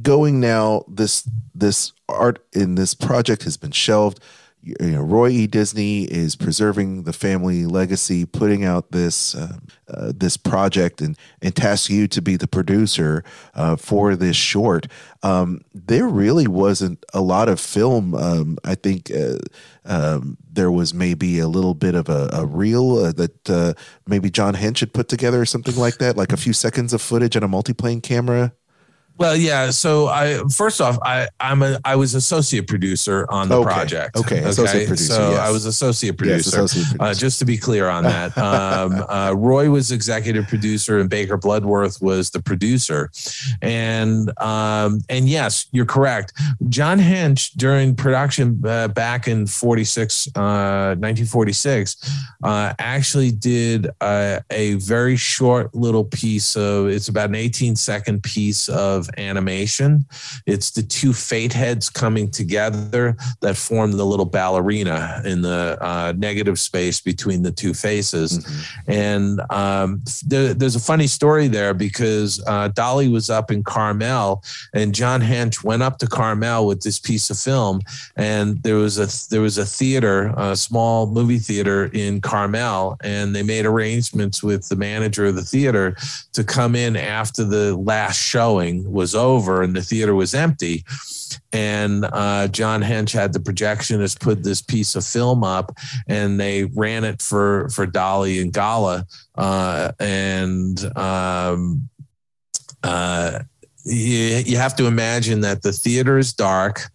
[0.00, 4.20] going now, this this art in this project has been shelved
[4.62, 5.46] you know, Roy E.
[5.46, 9.58] Disney is preserving the family legacy, putting out this uh,
[9.88, 14.86] uh, this project, and and tasks you to be the producer uh, for this short.
[15.22, 18.14] Um, there really wasn't a lot of film.
[18.14, 19.38] Um, I think uh,
[19.84, 24.54] um, there was maybe a little bit of a, a reel uh, that maybe John
[24.54, 27.42] Hench had put together, or something like that, like a few seconds of footage on
[27.42, 28.52] a multiplane camera.
[29.18, 29.70] Well, yeah.
[29.70, 33.72] So I first off, I I'm a I was associate producer on the okay.
[33.72, 34.16] project.
[34.16, 34.48] Okay, okay.
[34.48, 35.12] associate producer.
[35.12, 35.38] So yes.
[35.38, 36.36] I was associate producer.
[36.36, 37.02] Yes, associate producer.
[37.02, 41.36] Uh, just to be clear on that, um, uh, Roy was executive producer and Baker
[41.36, 43.10] Bloodworth was the producer,
[43.60, 46.32] and um, and yes, you're correct.
[46.68, 52.10] John Hench during production uh, back in 46, 1946,
[52.42, 56.88] uh, uh, actually did a, a very short little piece of.
[56.88, 60.06] It's about an 18 second piece of of animation.
[60.46, 66.12] It's the two fate heads coming together that form the little ballerina in the uh,
[66.16, 68.38] negative space between the two faces.
[68.38, 68.90] Mm-hmm.
[68.90, 74.42] And um, there, there's a funny story there because uh, Dali was up in Carmel,
[74.72, 77.80] and John Hench went up to Carmel with this piece of film,
[78.16, 83.34] and there was a there was a theater, a small movie theater in Carmel, and
[83.34, 85.96] they made arrangements with the manager of the theater
[86.32, 90.84] to come in after the last showing was over and the theater was empty.
[91.52, 95.72] And uh, John Hench had the projectionist put this piece of film up,
[96.06, 101.88] and they ran it for for Dali and Gala, uh, and um,
[102.82, 103.40] uh,
[103.84, 106.90] you, you have to imagine that the theater is dark.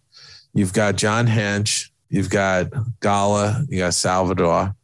[0.54, 2.68] You've got John Hench, you've got
[3.00, 4.76] Gala, you got Salvador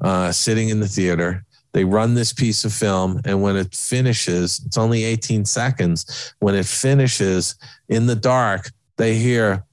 [0.00, 1.44] uh, sitting in the theater.
[1.72, 6.34] They run this piece of film, and when it finishes, it's only 18 seconds.
[6.38, 7.56] When it finishes
[7.88, 9.64] in the dark, they hear,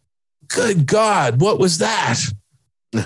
[0.48, 2.20] Good God, what was that?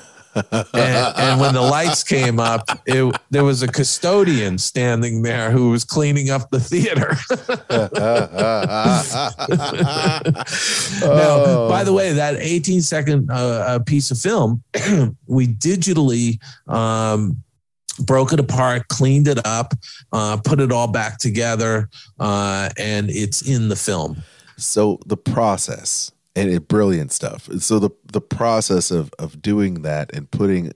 [0.52, 5.72] and, and, when the lights came up, it, there was a custodian standing there who
[5.72, 7.18] was cleaning up the theater.
[11.06, 14.64] now, by the way, that 18 second uh, uh piece of film,
[15.28, 17.44] we digitally um,
[18.06, 19.74] broke it apart, cleaned it up,
[20.12, 21.90] uh, put it all back together,
[22.20, 24.22] uh, and it's in the film.
[24.58, 27.50] So the process and it brilliant stuff.
[27.60, 30.74] So the the process of of doing that and putting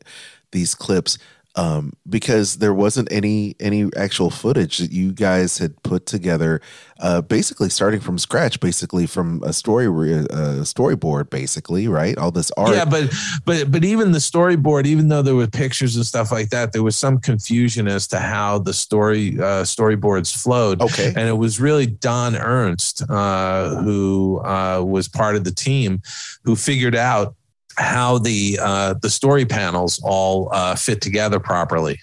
[0.51, 1.17] these clips
[1.55, 6.61] um, because there wasn't any any actual footage that you guys had put together,
[6.99, 12.17] uh, basically starting from scratch, basically from a story a storyboard, basically, right?
[12.17, 12.75] All this art.
[12.75, 13.13] Yeah, but
[13.45, 16.83] but but even the storyboard, even though there were pictures and stuff like that, there
[16.83, 20.81] was some confusion as to how the story uh, storyboards flowed.
[20.81, 26.01] Okay, and it was really Don Ernst uh, who uh, was part of the team
[26.43, 27.35] who figured out
[27.77, 31.99] how the uh, the story panels all uh, fit together properly.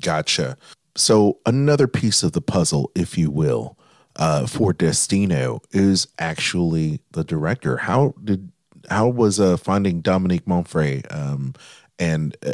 [0.00, 0.56] Gotcha.
[0.96, 3.78] So another piece of the puzzle, if you will,
[4.16, 7.76] uh, for Destino is actually the director.
[7.76, 8.50] How did
[8.88, 11.54] how was uh, finding Dominique Monfery um,
[11.98, 12.52] and uh,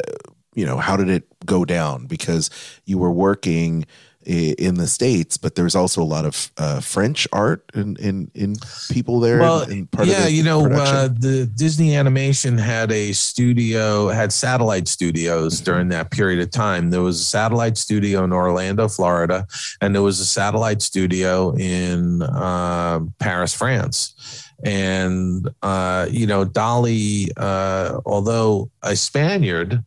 [0.53, 2.05] you know how did it go down?
[2.05, 2.49] Because
[2.85, 3.85] you were working
[4.27, 8.55] in the states, but there's also a lot of uh, French art in, in in
[8.91, 9.39] people there.
[9.39, 14.87] Well, in, in yeah, you know, uh, the Disney Animation had a studio, had satellite
[14.87, 15.63] studios mm-hmm.
[15.63, 16.89] during that period of time.
[16.89, 19.47] There was a satellite studio in Orlando, Florida,
[19.81, 24.43] and there was a satellite studio in uh, Paris, France.
[24.63, 29.83] And uh, you know, Dali, uh, although a Spaniard,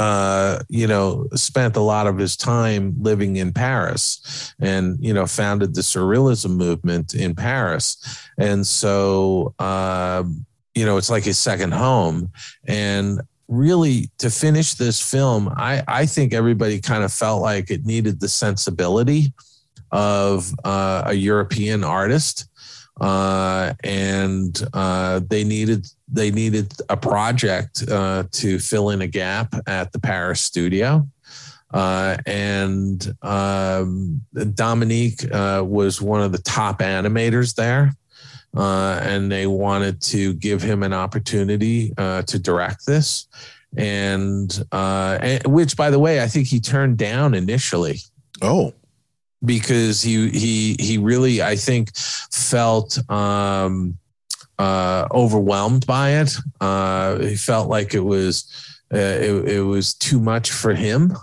[0.00, 5.26] uh, you know, spent a lot of his time living in Paris and, you know,
[5.26, 7.98] founded the surrealism movement in Paris.
[8.38, 10.24] And so, uh,
[10.74, 12.32] you know, it's like his second home.
[12.66, 17.84] And really, to finish this film, I, I think everybody kind of felt like it
[17.84, 19.34] needed the sensibility
[19.92, 22.46] of uh, a European artist.
[22.98, 29.54] Uh, and uh, they needed they needed a project uh, to fill in a gap
[29.66, 31.06] at the Paris studio.
[31.72, 34.20] Uh, and um,
[34.54, 37.94] Dominique uh, was one of the top animators there.
[38.56, 43.28] Uh, and they wanted to give him an opportunity uh, to direct this.
[43.76, 48.00] And, uh, and, which, by the way, I think he turned down initially.
[48.42, 48.74] Oh,
[49.44, 53.96] because he he he really, I think, felt um,
[54.60, 56.36] uh, overwhelmed by it.
[56.60, 58.44] Uh, he felt like it was
[58.92, 61.16] uh, it, it, was too much for him.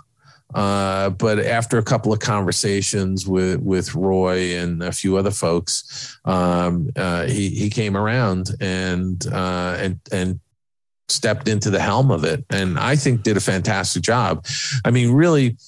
[0.54, 6.18] Uh, but after a couple of conversations with with Roy and a few other folks,
[6.24, 10.40] um, uh, he he came around and uh, and and
[11.08, 14.46] stepped into the helm of it, and I think did a fantastic job.
[14.84, 15.58] I mean, really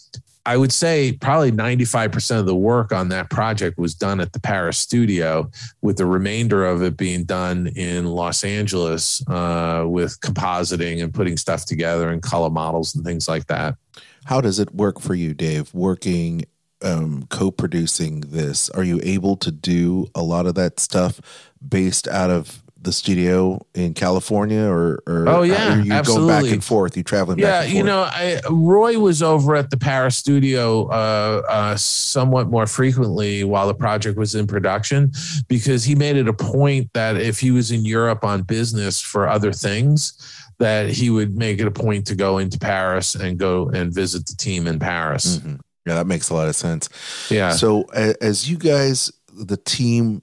[0.50, 4.40] I would say probably 95% of the work on that project was done at the
[4.40, 5.48] Paris studio,
[5.80, 11.36] with the remainder of it being done in Los Angeles uh, with compositing and putting
[11.36, 13.76] stuff together and color models and things like that.
[14.24, 16.46] How does it work for you, Dave, working,
[16.82, 18.68] um, co producing this?
[18.70, 21.20] Are you able to do a lot of that stuff
[21.66, 26.28] based out of the studio in California, or, or oh yeah, are you absolutely.
[26.28, 26.96] going back and forth?
[26.96, 27.38] You traveling?
[27.38, 32.66] Yeah, you know, I, Roy was over at the Paris studio uh, uh, somewhat more
[32.66, 35.12] frequently while the project was in production,
[35.46, 39.28] because he made it a point that if he was in Europe on business for
[39.28, 40.14] other things,
[40.58, 44.26] that he would make it a point to go into Paris and go and visit
[44.26, 45.36] the team in Paris.
[45.36, 45.56] Mm-hmm.
[45.86, 46.88] Yeah, that makes a lot of sense.
[47.30, 47.50] Yeah.
[47.52, 50.22] So as you guys, the team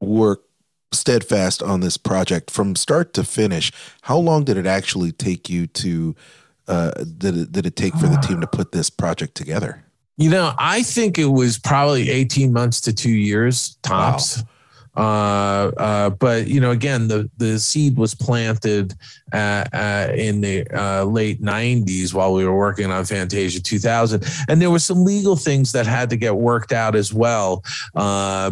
[0.00, 0.42] work
[0.94, 3.72] steadfast on this project from start to finish.
[4.02, 6.14] How long did it actually take you to?
[6.68, 9.84] Uh, did it did it take for the team to put this project together?
[10.16, 14.38] You know, I think it was probably 18 months to two years tops.
[14.38, 14.44] Wow.
[14.96, 18.94] Uh, uh, but you know, again, the the seed was planted
[19.32, 24.22] uh, uh, in the uh, late 90s while we were working on Fantasia 2000.
[24.48, 27.62] And there were some legal things that had to get worked out as well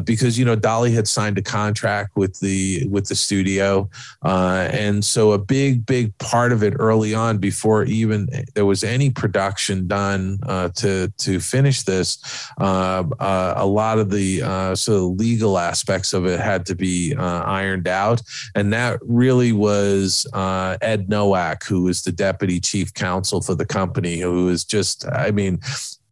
[0.04, 3.90] because, you know, Dali had signed a contract with the with the studio.
[4.22, 9.10] And so a big, big part of it early on before even there was any
[9.10, 10.38] production done
[10.76, 14.38] to, to finish this, a lot of the
[14.76, 18.22] sort of legal aspects of it had to be ironed out.
[18.54, 23.66] And that really was uh, Ed Nowak, who is the deputy chief counsel for the
[23.66, 25.60] company, who is just, I mean,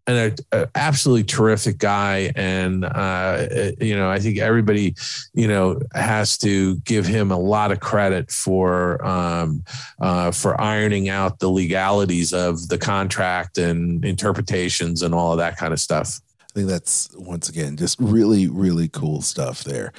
[0.08, 0.34] an
[0.74, 3.46] absolutely terrific guy and uh,
[3.78, 4.94] you know i think everybody
[5.34, 9.62] you know has to give him a lot of credit for um,
[10.00, 15.56] uh, for ironing out the legalities of the contract and interpretations and all of that
[15.56, 16.20] kind of stuff
[16.58, 19.92] think that's once again just really really cool stuff there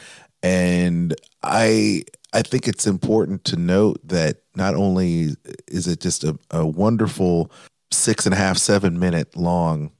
[0.44, 2.04] and i
[2.34, 5.36] I think it's important to note that not only
[5.68, 7.52] is it just a, a wonderful
[7.92, 9.92] six and a half, seven minute long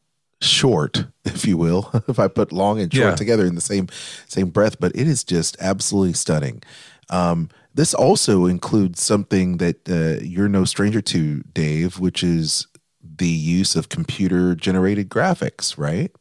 [0.42, 3.16] short, if you will, if I put long and short yeah.
[3.16, 3.88] together in the same
[4.28, 6.62] same breath, but it is just absolutely stunning.
[7.10, 12.68] Um, this also includes something that uh, you're no stranger to, Dave, which is
[13.02, 16.12] the use of computer generated graphics, right?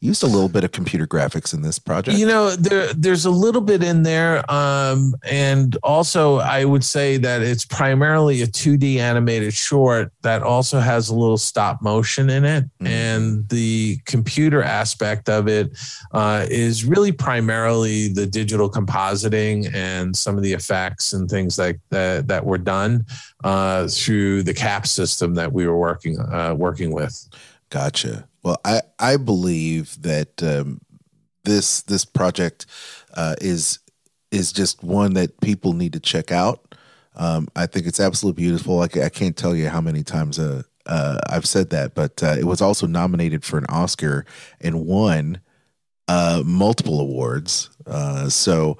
[0.00, 2.18] Used a little bit of computer graphics in this project.
[2.18, 7.16] You know, there there's a little bit in there, um, and also I would say
[7.18, 12.44] that it's primarily a 2D animated short that also has a little stop motion in
[12.44, 12.86] it, mm-hmm.
[12.86, 15.76] and the computer aspect of it
[16.12, 21.80] uh, is really primarily the digital compositing and some of the effects and things like
[21.90, 23.06] that that were done
[23.44, 27.28] uh, through the cap system that we were working uh, working with.
[27.70, 28.28] Gotcha.
[28.46, 30.80] Well, I I believe that um,
[31.42, 32.66] this this project
[33.14, 33.80] uh, is
[34.30, 36.76] is just one that people need to check out.
[37.16, 38.76] Um, I think it's absolutely beautiful.
[38.76, 42.36] Like I can't tell you how many times uh, uh, I've said that, but uh,
[42.38, 44.24] it was also nominated for an Oscar
[44.60, 45.40] and won
[46.06, 47.70] uh, multiple awards.
[47.84, 48.78] Uh, so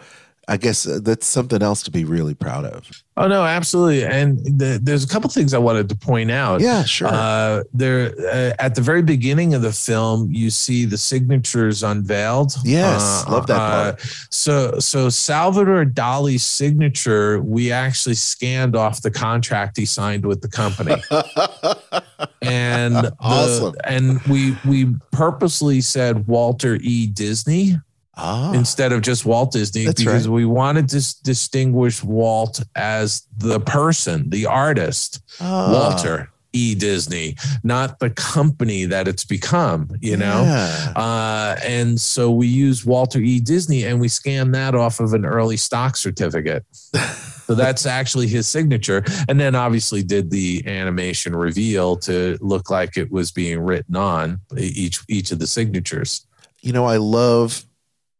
[0.49, 2.89] I guess uh, that's something else to be really proud of.
[3.17, 4.05] Oh no, absolutely.
[4.05, 6.61] And the, there's a couple things I wanted to point out.
[6.61, 7.09] Yeah, sure.
[7.09, 12.53] Uh, there uh, at the very beginning of the film, you see the signatures unveiled.
[12.63, 14.01] Yes, uh, love that uh, part.
[14.31, 20.49] so, so Salvador Dali's signature, we actually scanned off the contract he signed with the
[20.49, 20.95] company.
[22.43, 23.73] and awesome.
[23.73, 27.09] The, and we we purposely said Walter E.
[27.09, 27.77] Disney
[28.17, 30.35] ah, instead of just Walt Disney because right.
[30.35, 35.73] we wanted to distinguish Walt as the person, the artist, ah.
[35.73, 36.31] Walter.
[36.57, 40.43] E Disney, not the company that it's become, you know?
[40.43, 40.93] Yeah.
[40.97, 43.41] Uh, and so we use Walter E.
[43.41, 46.65] Disney and we scan that off of an early stock certificate.
[46.73, 49.05] so that's actually his signature.
[49.29, 54.41] And then obviously did the animation reveal to look like it was being written on
[54.57, 56.27] each each of the signatures.
[56.63, 57.65] You know, I love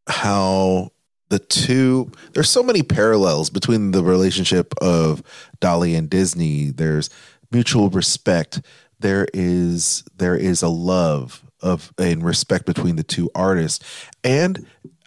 [0.09, 0.91] how
[1.29, 5.23] the two there's so many parallels between the relationship of
[5.61, 6.71] Dali and Disney.
[6.71, 7.11] There's
[7.51, 8.61] mutual respect.
[9.01, 13.85] There is there is a love of and respect between the two artists.
[14.23, 14.67] And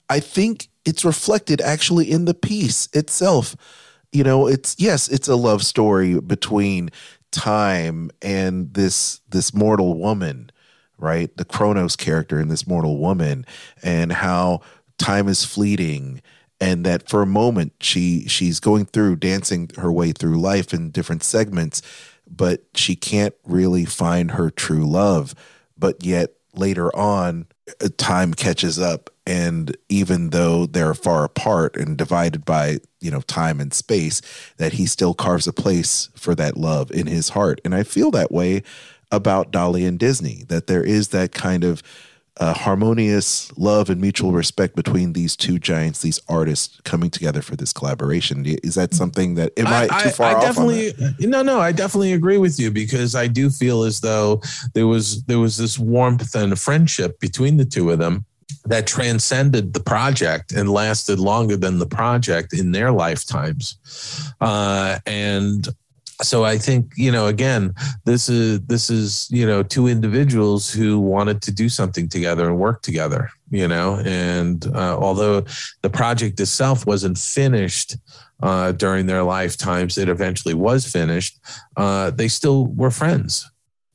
[0.09, 3.55] I think it's reflected actually in the piece itself.
[4.11, 6.89] You know, it's yes, it's a love story between
[7.31, 10.51] time and this this mortal woman,
[10.97, 11.35] right?
[11.37, 13.45] The Kronos character in this mortal woman
[13.83, 14.61] and how
[14.99, 16.21] time is fleeting
[16.61, 20.91] and that for a moment she she's going through dancing her way through life in
[20.91, 21.81] different segments
[22.29, 25.33] but she can't really find her true love.
[25.77, 27.47] But yet later on
[27.81, 33.21] uh, time catches up and even though they're far apart and divided by you know
[33.21, 34.21] time and space
[34.57, 37.61] that he still carves a place for that love in his heart.
[37.63, 38.63] And i feel that way
[39.11, 41.83] about dali and disney that there is that kind of
[42.39, 47.55] uh, harmonious love and mutual respect between these two giants, these artists coming together for
[47.55, 48.45] this collaboration.
[48.63, 50.43] Is that something that am I, I too far I, I off?
[50.43, 54.41] Definitely, no, no, I definitely agree with you because I do feel as though
[54.73, 58.25] there was there was this warmth and friendship between the two of them
[58.65, 63.77] that transcended the project and lasted longer than the project in their lifetimes.
[64.39, 65.67] Uh, and
[66.21, 67.73] so I think you know again
[68.05, 72.57] this is this is you know two individuals who wanted to do something together and
[72.57, 74.01] work together you know?
[74.05, 75.45] And uh, although
[75.81, 77.97] the project itself wasn't finished
[78.41, 81.39] uh, during their lifetimes it eventually was finished
[81.75, 83.49] uh, they still were friends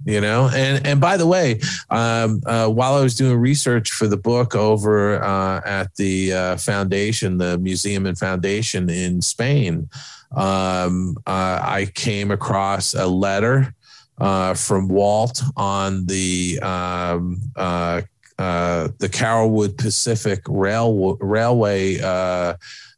[0.04, 1.60] you know and and by the way
[1.90, 6.56] um, uh, while i was doing research for the book over uh, at the uh,
[6.56, 9.88] foundation the museum and foundation in spain
[10.36, 13.74] um, uh, I came across a letter
[14.18, 18.02] uh, from Walt on the um, uh,
[18.36, 22.00] the Carolwood Pacific Rail Railway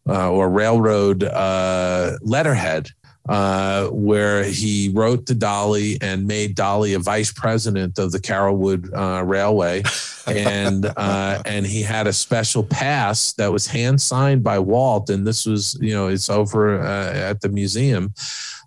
[0.07, 2.91] or Railroad letterhead.
[3.29, 8.91] Where he wrote to Dali and made Dali a vice president of the Carolwood
[9.27, 9.83] Railway,
[10.27, 15.27] and uh, and he had a special pass that was hand signed by Walt, and
[15.27, 18.13] this was you know it's over uh, at the museum,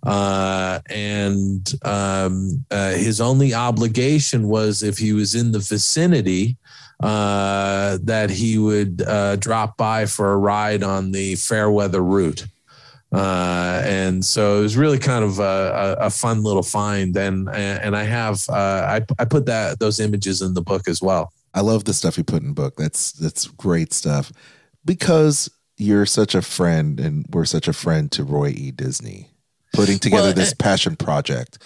[0.04, 6.56] uh, and um, uh, his only obligation was if he was in the vicinity.
[7.02, 12.44] Uh, that he would uh, drop by for a ride on the Fairweather route.
[13.12, 17.16] Uh, and so it was really kind of a, a, fun little find.
[17.16, 21.02] And and I have uh, I I put that those images in the book as
[21.02, 21.32] well.
[21.52, 22.76] I love the stuff you put in book.
[22.76, 24.32] That's that's great stuff.
[24.84, 28.70] Because you're such a friend and we're such a friend to Roy E.
[28.70, 29.30] Disney.
[29.72, 31.58] Putting together well, this passion project.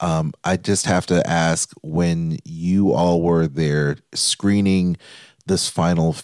[0.00, 4.96] Um, I just have to ask when you all were there screening
[5.46, 6.16] this final,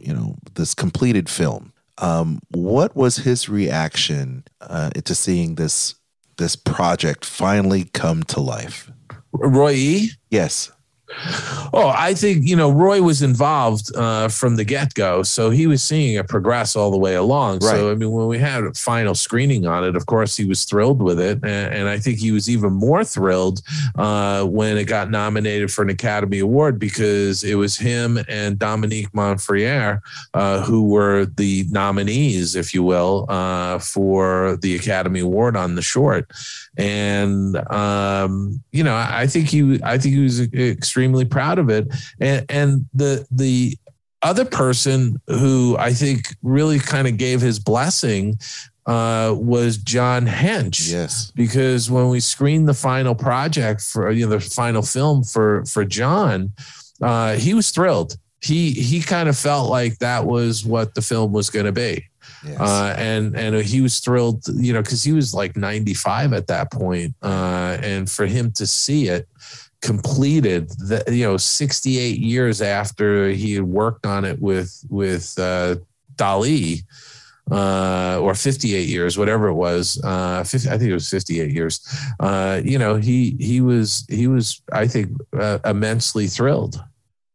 [0.00, 1.71] you know, this completed film.
[1.98, 5.94] Um, what was his reaction uh, to seeing this
[6.38, 8.90] this project finally come to life?
[9.32, 10.10] Roy E.
[10.30, 10.72] Yes.
[11.74, 15.66] Oh, I think you know Roy was involved uh, from the get go, so he
[15.66, 17.60] was seeing it progress all the way along.
[17.60, 17.70] Right.
[17.70, 20.64] So I mean, when we had a final screening on it, of course he was
[20.64, 23.62] thrilled with it, and, and I think he was even more thrilled
[23.96, 29.12] uh, when it got nominated for an Academy Award because it was him and Dominique
[29.12, 29.62] Monfery
[30.34, 35.82] uh, who were the nominees, if you will, uh, for the Academy Award on the
[35.82, 36.30] short
[36.76, 41.88] and um, you know, I think he, I think he was extremely proud of it,
[42.20, 43.76] and and the the
[44.22, 48.38] other person who I think really kind of gave his blessing
[48.86, 50.90] uh, was John Hench.
[50.90, 55.64] Yes, because when we screened the final project for you know the final film for
[55.66, 56.52] for John,
[57.02, 58.16] uh, he was thrilled.
[58.40, 62.08] He he kind of felt like that was what the film was going to be.
[62.44, 62.60] Yes.
[62.60, 66.72] Uh, and and he was thrilled, you know, because he was like 95 at that
[66.72, 67.14] point.
[67.22, 69.28] Uh, and for him to see it
[69.80, 75.76] completed, the, you know, 68 years after he had worked on it with with uh,
[76.16, 76.82] Dali,
[77.50, 80.00] uh, or 58 years, whatever it was.
[80.02, 81.80] Uh, 50, I think it was 58 years.
[82.20, 86.82] Uh, you know, he he was he was I think uh, immensely thrilled.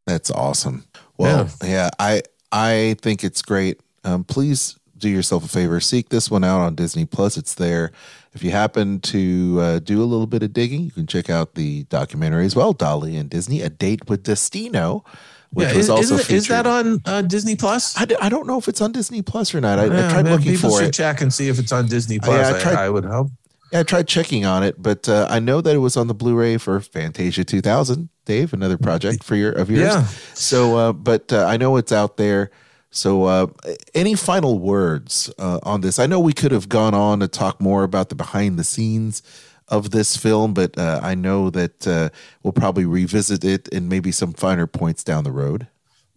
[0.06, 0.84] That's awesome.
[1.18, 1.68] Well, yeah.
[1.68, 3.80] yeah, I I think it's great.
[4.04, 7.36] Um, please do yourself a favor, seek this one out on Disney Plus.
[7.36, 7.92] It's there.
[8.34, 11.54] If you happen to uh, do a little bit of digging, you can check out
[11.54, 15.04] the documentary as well, Dali and Disney: A Date with Destino.
[15.50, 17.98] Which yeah, was is, also is, is that on uh, Disney Plus?
[17.98, 19.78] I d- I don't know if it's on Disney Plus or not.
[19.78, 20.92] I, yeah, I tried man, looking people for should it.
[20.92, 22.50] Check and see if it's on Disney Plus.
[22.50, 23.30] Yeah, I, tried, I, I would hope.
[23.72, 26.14] Yeah, I tried checking on it, but uh, I know that it was on the
[26.14, 28.10] Blu-ray for Fantasia 2000.
[28.26, 29.94] Dave, another project for your of yours.
[29.94, 30.06] Yeah.
[30.34, 32.50] So, uh, but uh, I know it's out there.
[32.90, 33.46] So, uh,
[33.94, 35.98] any final words uh, on this?
[35.98, 39.22] I know we could have gone on to talk more about the behind the scenes
[39.68, 42.08] of this film, but uh, I know that uh,
[42.42, 45.68] we'll probably revisit it and maybe some finer points down the road.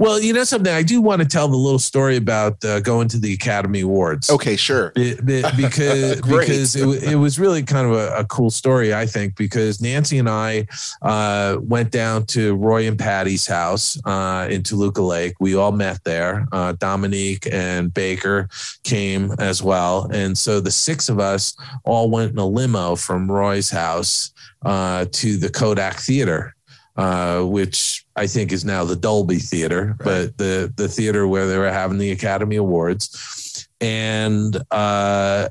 [0.01, 3.07] Well, you know something, I do want to tell the little story about uh, going
[3.09, 4.31] to the Academy Awards.
[4.31, 4.91] Okay, sure.
[4.95, 9.05] It, it, because because it, it was really kind of a, a, cool story, I
[9.05, 10.65] think, because Nancy and I
[11.03, 15.35] uh, went down to Roy and Patty's house uh, in Toluca Lake.
[15.39, 16.47] We all met there.
[16.51, 18.49] Uh, Dominique and Baker
[18.81, 23.31] came as well, and so the six of us all went in a limo from
[23.31, 24.33] Roy's house
[24.65, 26.55] uh, to the Kodak Theater
[26.97, 30.05] uh, which I think is now the Dolby Theater, right.
[30.05, 35.47] but the the theater where they were having the Academy Awards, and uh,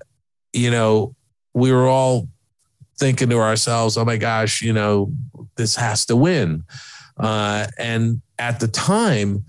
[0.53, 1.15] you know
[1.55, 2.29] we were all
[2.99, 5.13] thinking to ourselves, "Oh my gosh, you know
[5.57, 6.65] this has to win,"
[7.19, 9.45] uh, and at the time.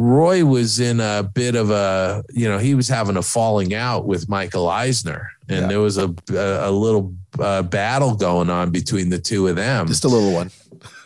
[0.00, 4.06] Roy was in a bit of a, you know, he was having a falling out
[4.06, 5.66] with Michael Eisner, and yeah.
[5.66, 9.88] there was a a, a little uh, battle going on between the two of them.
[9.88, 10.52] Just a little one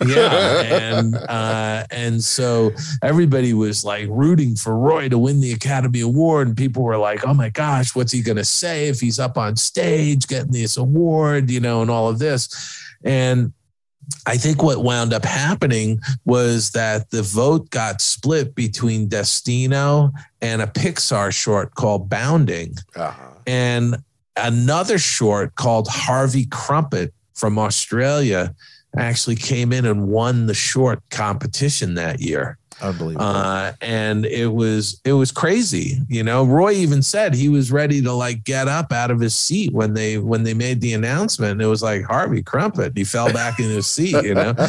[0.06, 2.70] yeah, and uh, and so
[3.02, 7.26] everybody was like rooting for Roy to win the Academy Award, and people were like,
[7.26, 11.50] "Oh my gosh, what's he gonna say if he's up on stage getting this award?"
[11.50, 12.48] You know, and all of this,
[13.04, 13.52] and
[14.26, 20.60] I think what wound up happening was that the vote got split between Destino and
[20.60, 23.34] a Pixar short called Boundin', Uh-huh.
[23.46, 23.96] and
[24.36, 28.54] another short called Harvey Krumpet from Australia
[28.96, 32.58] actually came in and won the short competition that year.
[32.80, 33.24] Unbelievable.
[33.24, 35.98] Uh, and it was it was crazy.
[36.08, 39.34] You know, Roy even said he was ready to like get up out of his
[39.34, 41.60] seat when they when they made the announcement.
[41.60, 42.96] It was like Harvey Krumpet.
[42.96, 44.22] He fell back in his seat.
[44.22, 44.54] You know.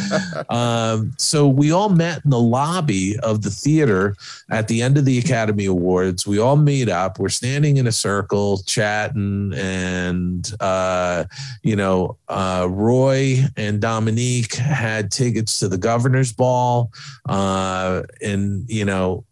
[0.49, 4.15] Um, so we all met in the lobby of the theater
[4.49, 6.27] at the end of the Academy Awards.
[6.27, 7.17] We all meet up.
[7.17, 11.25] We're standing in a circle, chatting, and uh,
[11.61, 16.91] you know, uh, Roy and Dominique had tickets to the governor's ball,
[17.29, 19.25] uh, and you know.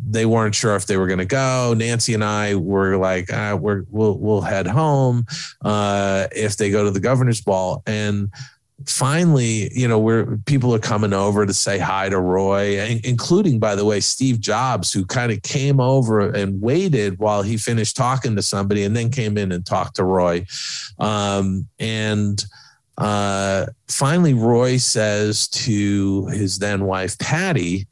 [0.00, 1.74] They weren't sure if they were going to go.
[1.76, 5.26] Nancy and I were like, ah, "We're we'll we'll head home
[5.64, 8.30] uh, if they go to the governor's ball." And
[8.86, 13.58] finally, you know, where people are coming over to say hi to Roy, in- including,
[13.58, 17.96] by the way, Steve Jobs, who kind of came over and waited while he finished
[17.96, 20.46] talking to somebody and then came in and talked to Roy.
[21.00, 22.44] Um, and
[22.98, 27.88] uh, finally, Roy says to his then wife, Patty,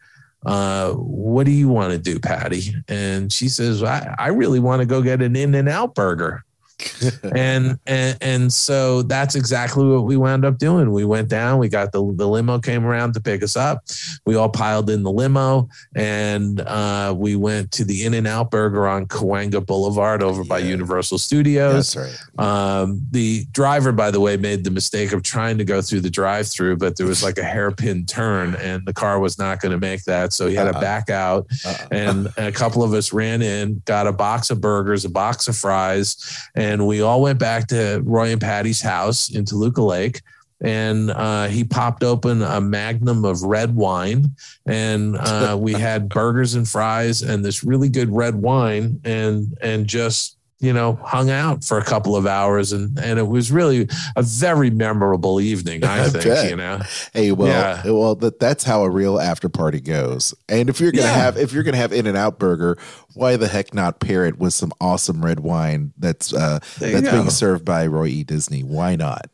[0.47, 2.73] uh, what do you want to do, Patty?
[2.89, 6.46] And she says, I, I really want to go get an In and Out burger
[7.35, 10.91] and and and so that's exactly what we wound up doing.
[10.93, 11.59] We went down.
[11.59, 13.85] We got the the limo came around to pick us up.
[14.27, 18.51] We all piled in the limo, and uh, we went to the In and Out
[18.51, 21.95] Burger on Cahuenga Boulevard over by Universal Studios.
[21.95, 22.45] That's right.
[22.83, 26.11] Um, the driver, by the way, made the mistake of trying to go through the
[26.11, 29.79] drive-through, but there was like a hairpin turn, and the car was not going to
[29.79, 30.81] make that, so he had to Uh-uh.
[30.81, 31.47] back out.
[31.65, 31.87] Uh-uh.
[31.91, 35.57] And a couple of us ran in, got a box of burgers, a box of
[35.57, 36.17] fries,
[36.55, 40.23] and we all went back to Roy and Patty's house in Toluca Lake.
[40.63, 44.31] And uh, he popped open a magnum of red wine,
[44.65, 49.87] and uh, we had burgers and fries and this really good red wine, and and
[49.87, 53.89] just you know hung out for a couple of hours, and and it was really
[54.17, 55.85] a very memorable evening.
[55.85, 56.51] I I think bet.
[56.51, 56.81] you know.
[57.13, 57.91] Hey, well, Yeah.
[57.91, 60.35] well, that, that's how a real after party goes.
[60.49, 61.15] And if you're gonna Yeah.
[61.15, 62.79] have if you're gonna have In and Out Burger,
[63.15, 67.31] why the heck not pair it with some awesome red wine that's uh, that's being
[67.31, 68.25] served by Roy E.
[68.25, 68.63] Disney?
[68.63, 69.29] Why not?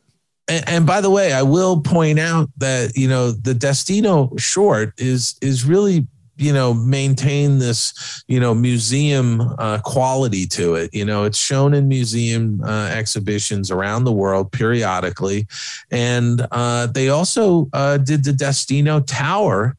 [0.49, 4.93] and, and by the way, I will point out that you know the Destino short
[4.97, 6.05] is is really
[6.37, 10.93] you know maintain this you know museum uh, quality to it.
[10.93, 15.47] You know, it's shown in museum uh, exhibitions around the world periodically,
[15.91, 19.75] and uh, they also uh, did the Destino Tower.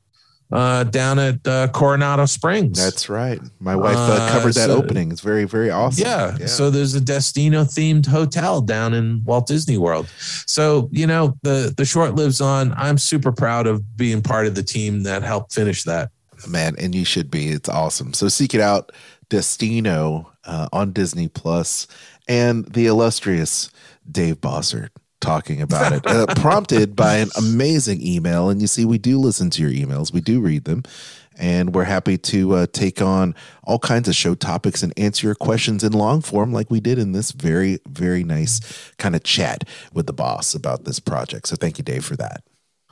[0.53, 2.79] Uh, down at uh, Coronado Springs.
[2.79, 3.41] That's right.
[3.59, 3.97] My wife
[4.31, 5.11] covered that so- opening.
[5.11, 6.07] It's very very awesome.
[6.07, 6.47] Yeah.
[6.47, 10.07] So there's a Destino themed hotel down in Walt Disney World.
[10.47, 12.73] So, you know, the the short lives on.
[12.77, 16.11] I'm super proud of being part of the team that helped finish that.
[16.49, 17.49] Man, and you should be.
[17.49, 18.13] It's awesome.
[18.13, 18.93] So seek it out,
[19.29, 21.87] Destino uh, on Disney Plus,
[22.29, 23.71] and the illustrious
[24.11, 24.91] Dave Bossert
[25.21, 28.51] talking about it, uh, prompted by an amazing email.
[28.51, 30.83] And you see, we do listen to your emails, we do read them.
[31.37, 33.35] And we're happy to uh, take on
[33.65, 36.97] all kinds of show topics and answer your questions in long form, like we did
[36.97, 38.61] in this very, very nice
[38.99, 41.49] kind of chat with the boss about this project.
[41.49, 42.45] So, thank you, Dave, for that.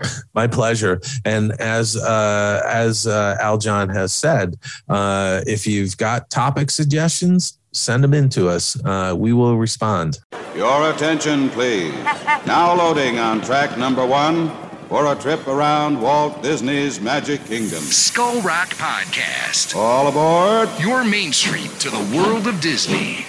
[0.34, 1.00] My pleasure.
[1.24, 4.56] And as uh, as uh, Aljon has said,
[4.88, 8.82] uh, if you've got topic suggestions, send them in to us.
[8.84, 10.18] Uh, we will respond.
[10.54, 11.94] Your attention, please.
[12.44, 14.50] Now loading on track number one
[14.88, 17.78] for a trip around Walt Disney's Magic Kingdom.
[17.78, 19.76] Skull Rock Podcast.
[19.76, 20.68] All aboard.
[20.80, 23.24] Your main street to the world of Disney.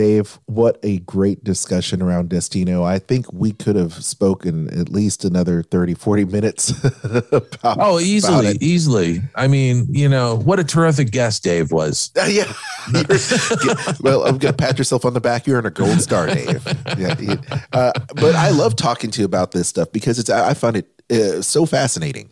[0.00, 2.82] Dave, what a great discussion around Destino.
[2.82, 6.72] I think we could have spoken at least another 30, 40 minutes
[7.04, 9.20] about Oh, easily, easily.
[9.34, 12.12] I mean, you know, what a terrific guest Dave was.
[12.18, 12.50] Uh, yeah.
[14.00, 15.46] Well, I'm going to pat yourself on the back.
[15.46, 16.66] You're in a gold star, Dave.
[16.96, 17.36] Yeah.
[17.74, 20.76] Uh, but I love talking to you about this stuff because it's I I find
[20.76, 22.30] it uh, so fascinating.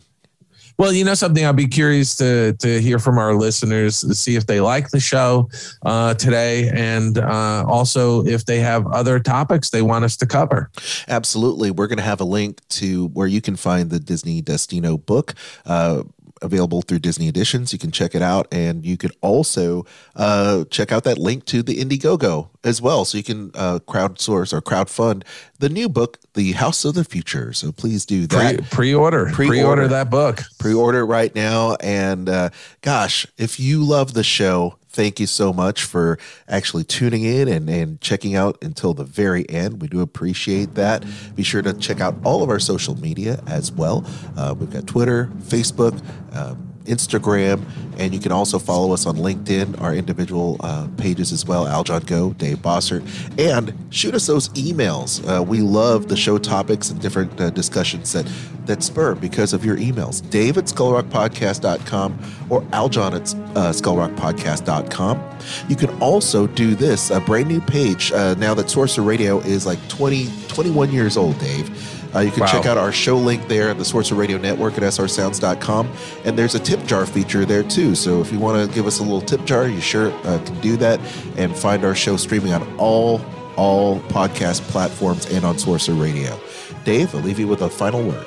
[0.79, 4.37] Well, you know something, I'll be curious to to hear from our listeners to see
[4.37, 5.49] if they like the show
[5.85, 10.71] uh, today, and uh, also if they have other topics they want us to cover.
[11.09, 11.69] Absolutely.
[11.69, 15.35] We're going to have a link to where you can find the Disney Destino book.
[15.65, 16.03] Uh,
[16.41, 17.73] available through Disney Editions.
[17.73, 19.85] You can check it out, and you can also
[20.15, 24.53] uh, check out that link to the Indiegogo as well, so you can uh, crowdsource
[24.53, 25.23] or crowdfund
[25.59, 27.53] the new book, The House of the Future.
[27.53, 28.69] So please do that.
[28.69, 30.41] Pre- order pre-order that book.
[30.57, 32.49] Pre-order right now, and uh,
[32.81, 36.17] gosh, if you love the show thank you so much for
[36.47, 39.81] actually tuning in and, and checking out until the very end.
[39.81, 41.05] We do appreciate that.
[41.35, 44.05] Be sure to check out all of our social media as well.
[44.35, 45.99] Uh, we've got Twitter, Facebook,
[46.35, 47.63] um, Instagram,
[47.97, 51.65] and you can also follow us on LinkedIn, our individual uh, pages as well.
[51.65, 53.03] Aljon Go, Dave Bossert,
[53.39, 55.25] and shoot us those emails.
[55.27, 58.25] Uh, we love the show topics and different uh, discussions that
[58.65, 60.27] that spur because of your emails.
[60.29, 62.19] Dave at skullrockpodcast.com
[62.49, 65.39] or Aljon at uh, skullrockpodcast.com.
[65.67, 69.65] You can also do this, a brand new page uh, now that Sorcerer Radio is
[69.65, 71.98] like 20, 21 years old, Dave.
[72.15, 72.47] Uh, you can wow.
[72.47, 75.91] check out our show link there at the Sorcerer Radio Network at srsounds.com.
[76.25, 77.95] And there's a tip jar feature there too.
[77.95, 80.59] So if you want to give us a little tip jar, you sure uh, can
[80.61, 80.99] do that
[81.37, 83.21] and find our show streaming on all
[83.55, 86.39] all podcast platforms and on Sorcerer Radio.
[86.85, 88.25] Dave, I'll leave you with a final word.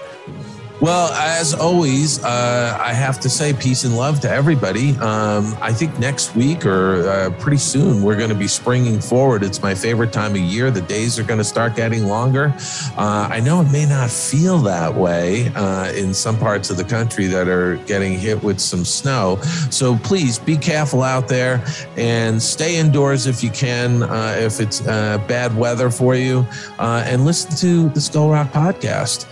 [0.82, 4.96] Well, as always, uh, I have to say peace and love to everybody.
[4.96, 9.44] Um, I think next week or uh, pretty soon we're going to be springing forward.
[9.44, 10.72] It's my favorite time of year.
[10.72, 12.52] The days are going to start getting longer.
[12.98, 16.84] Uh, I know it may not feel that way uh, in some parts of the
[16.84, 19.40] country that are getting hit with some snow.
[19.70, 21.64] So please be careful out there
[21.96, 26.44] and stay indoors if you can, uh, if it's uh, bad weather for you,
[26.80, 29.28] and listen to the Skull Rock podcast.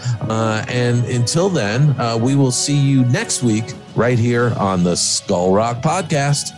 [0.69, 3.65] and until until then, uh, we will see you next week
[3.97, 6.51] right here on the Skull Rock Podcast.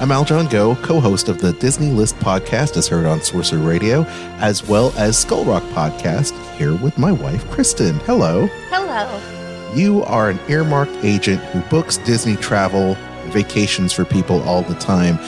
[0.00, 4.02] I'm Aljon Go, co host of the Disney List podcast, as heard on Sorcerer Radio,
[4.40, 7.94] as well as Skull Rock podcast, here with my wife, Kristen.
[8.00, 8.48] Hello.
[8.68, 9.76] Hello.
[9.76, 12.96] You are an earmarked agent who books Disney travel,
[13.26, 15.18] vacations for people all the time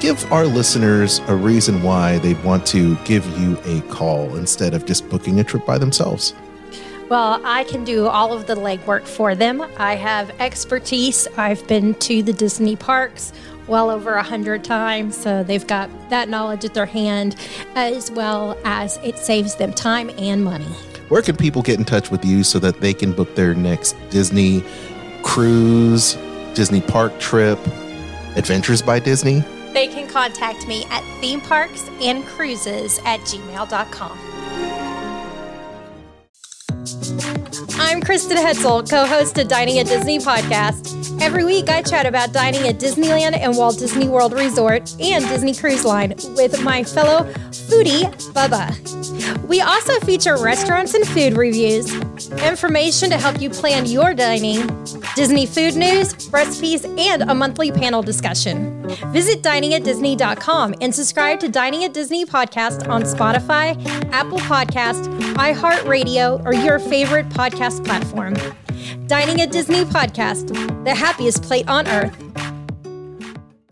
[0.00, 4.86] give our listeners a reason why they'd want to give you a call instead of
[4.86, 6.34] just booking a trip by themselves.
[7.10, 9.62] Well, I can do all of the legwork for them.
[9.76, 11.28] I have expertise.
[11.36, 13.32] I've been to the Disney parks
[13.66, 17.36] well over a hundred times, so they've got that knowledge at their hand,
[17.74, 20.64] as well as it saves them time and money.
[21.08, 23.96] Where can people get in touch with you so that they can book their next
[24.10, 24.64] Disney
[25.22, 26.14] cruise,
[26.54, 27.58] Disney park trip,
[28.36, 29.42] Adventures by Disney?
[29.72, 34.18] They can contact me at themeparksandcruises at gmail.com.
[37.78, 40.99] I'm Kristen Hetzel, co host of Dining at Disney podcast.
[41.20, 45.54] Every week, I chat about dining at Disneyland and Walt Disney World Resort and Disney
[45.54, 49.46] Cruise Line with my fellow foodie, Bubba.
[49.46, 51.94] We also feature restaurants and food reviews,
[52.42, 54.66] information to help you plan your dining,
[55.14, 58.88] Disney food news, recipes, and a monthly panel discussion.
[59.12, 63.76] Visit diningatdisney.com and subscribe to Dining at Disney podcast on Spotify,
[64.10, 68.34] Apple Podcast, iHeartRadio, or your favorite podcast platform.
[69.06, 70.48] Dining at Disney podcast,
[70.84, 72.16] the happiest plate on earth.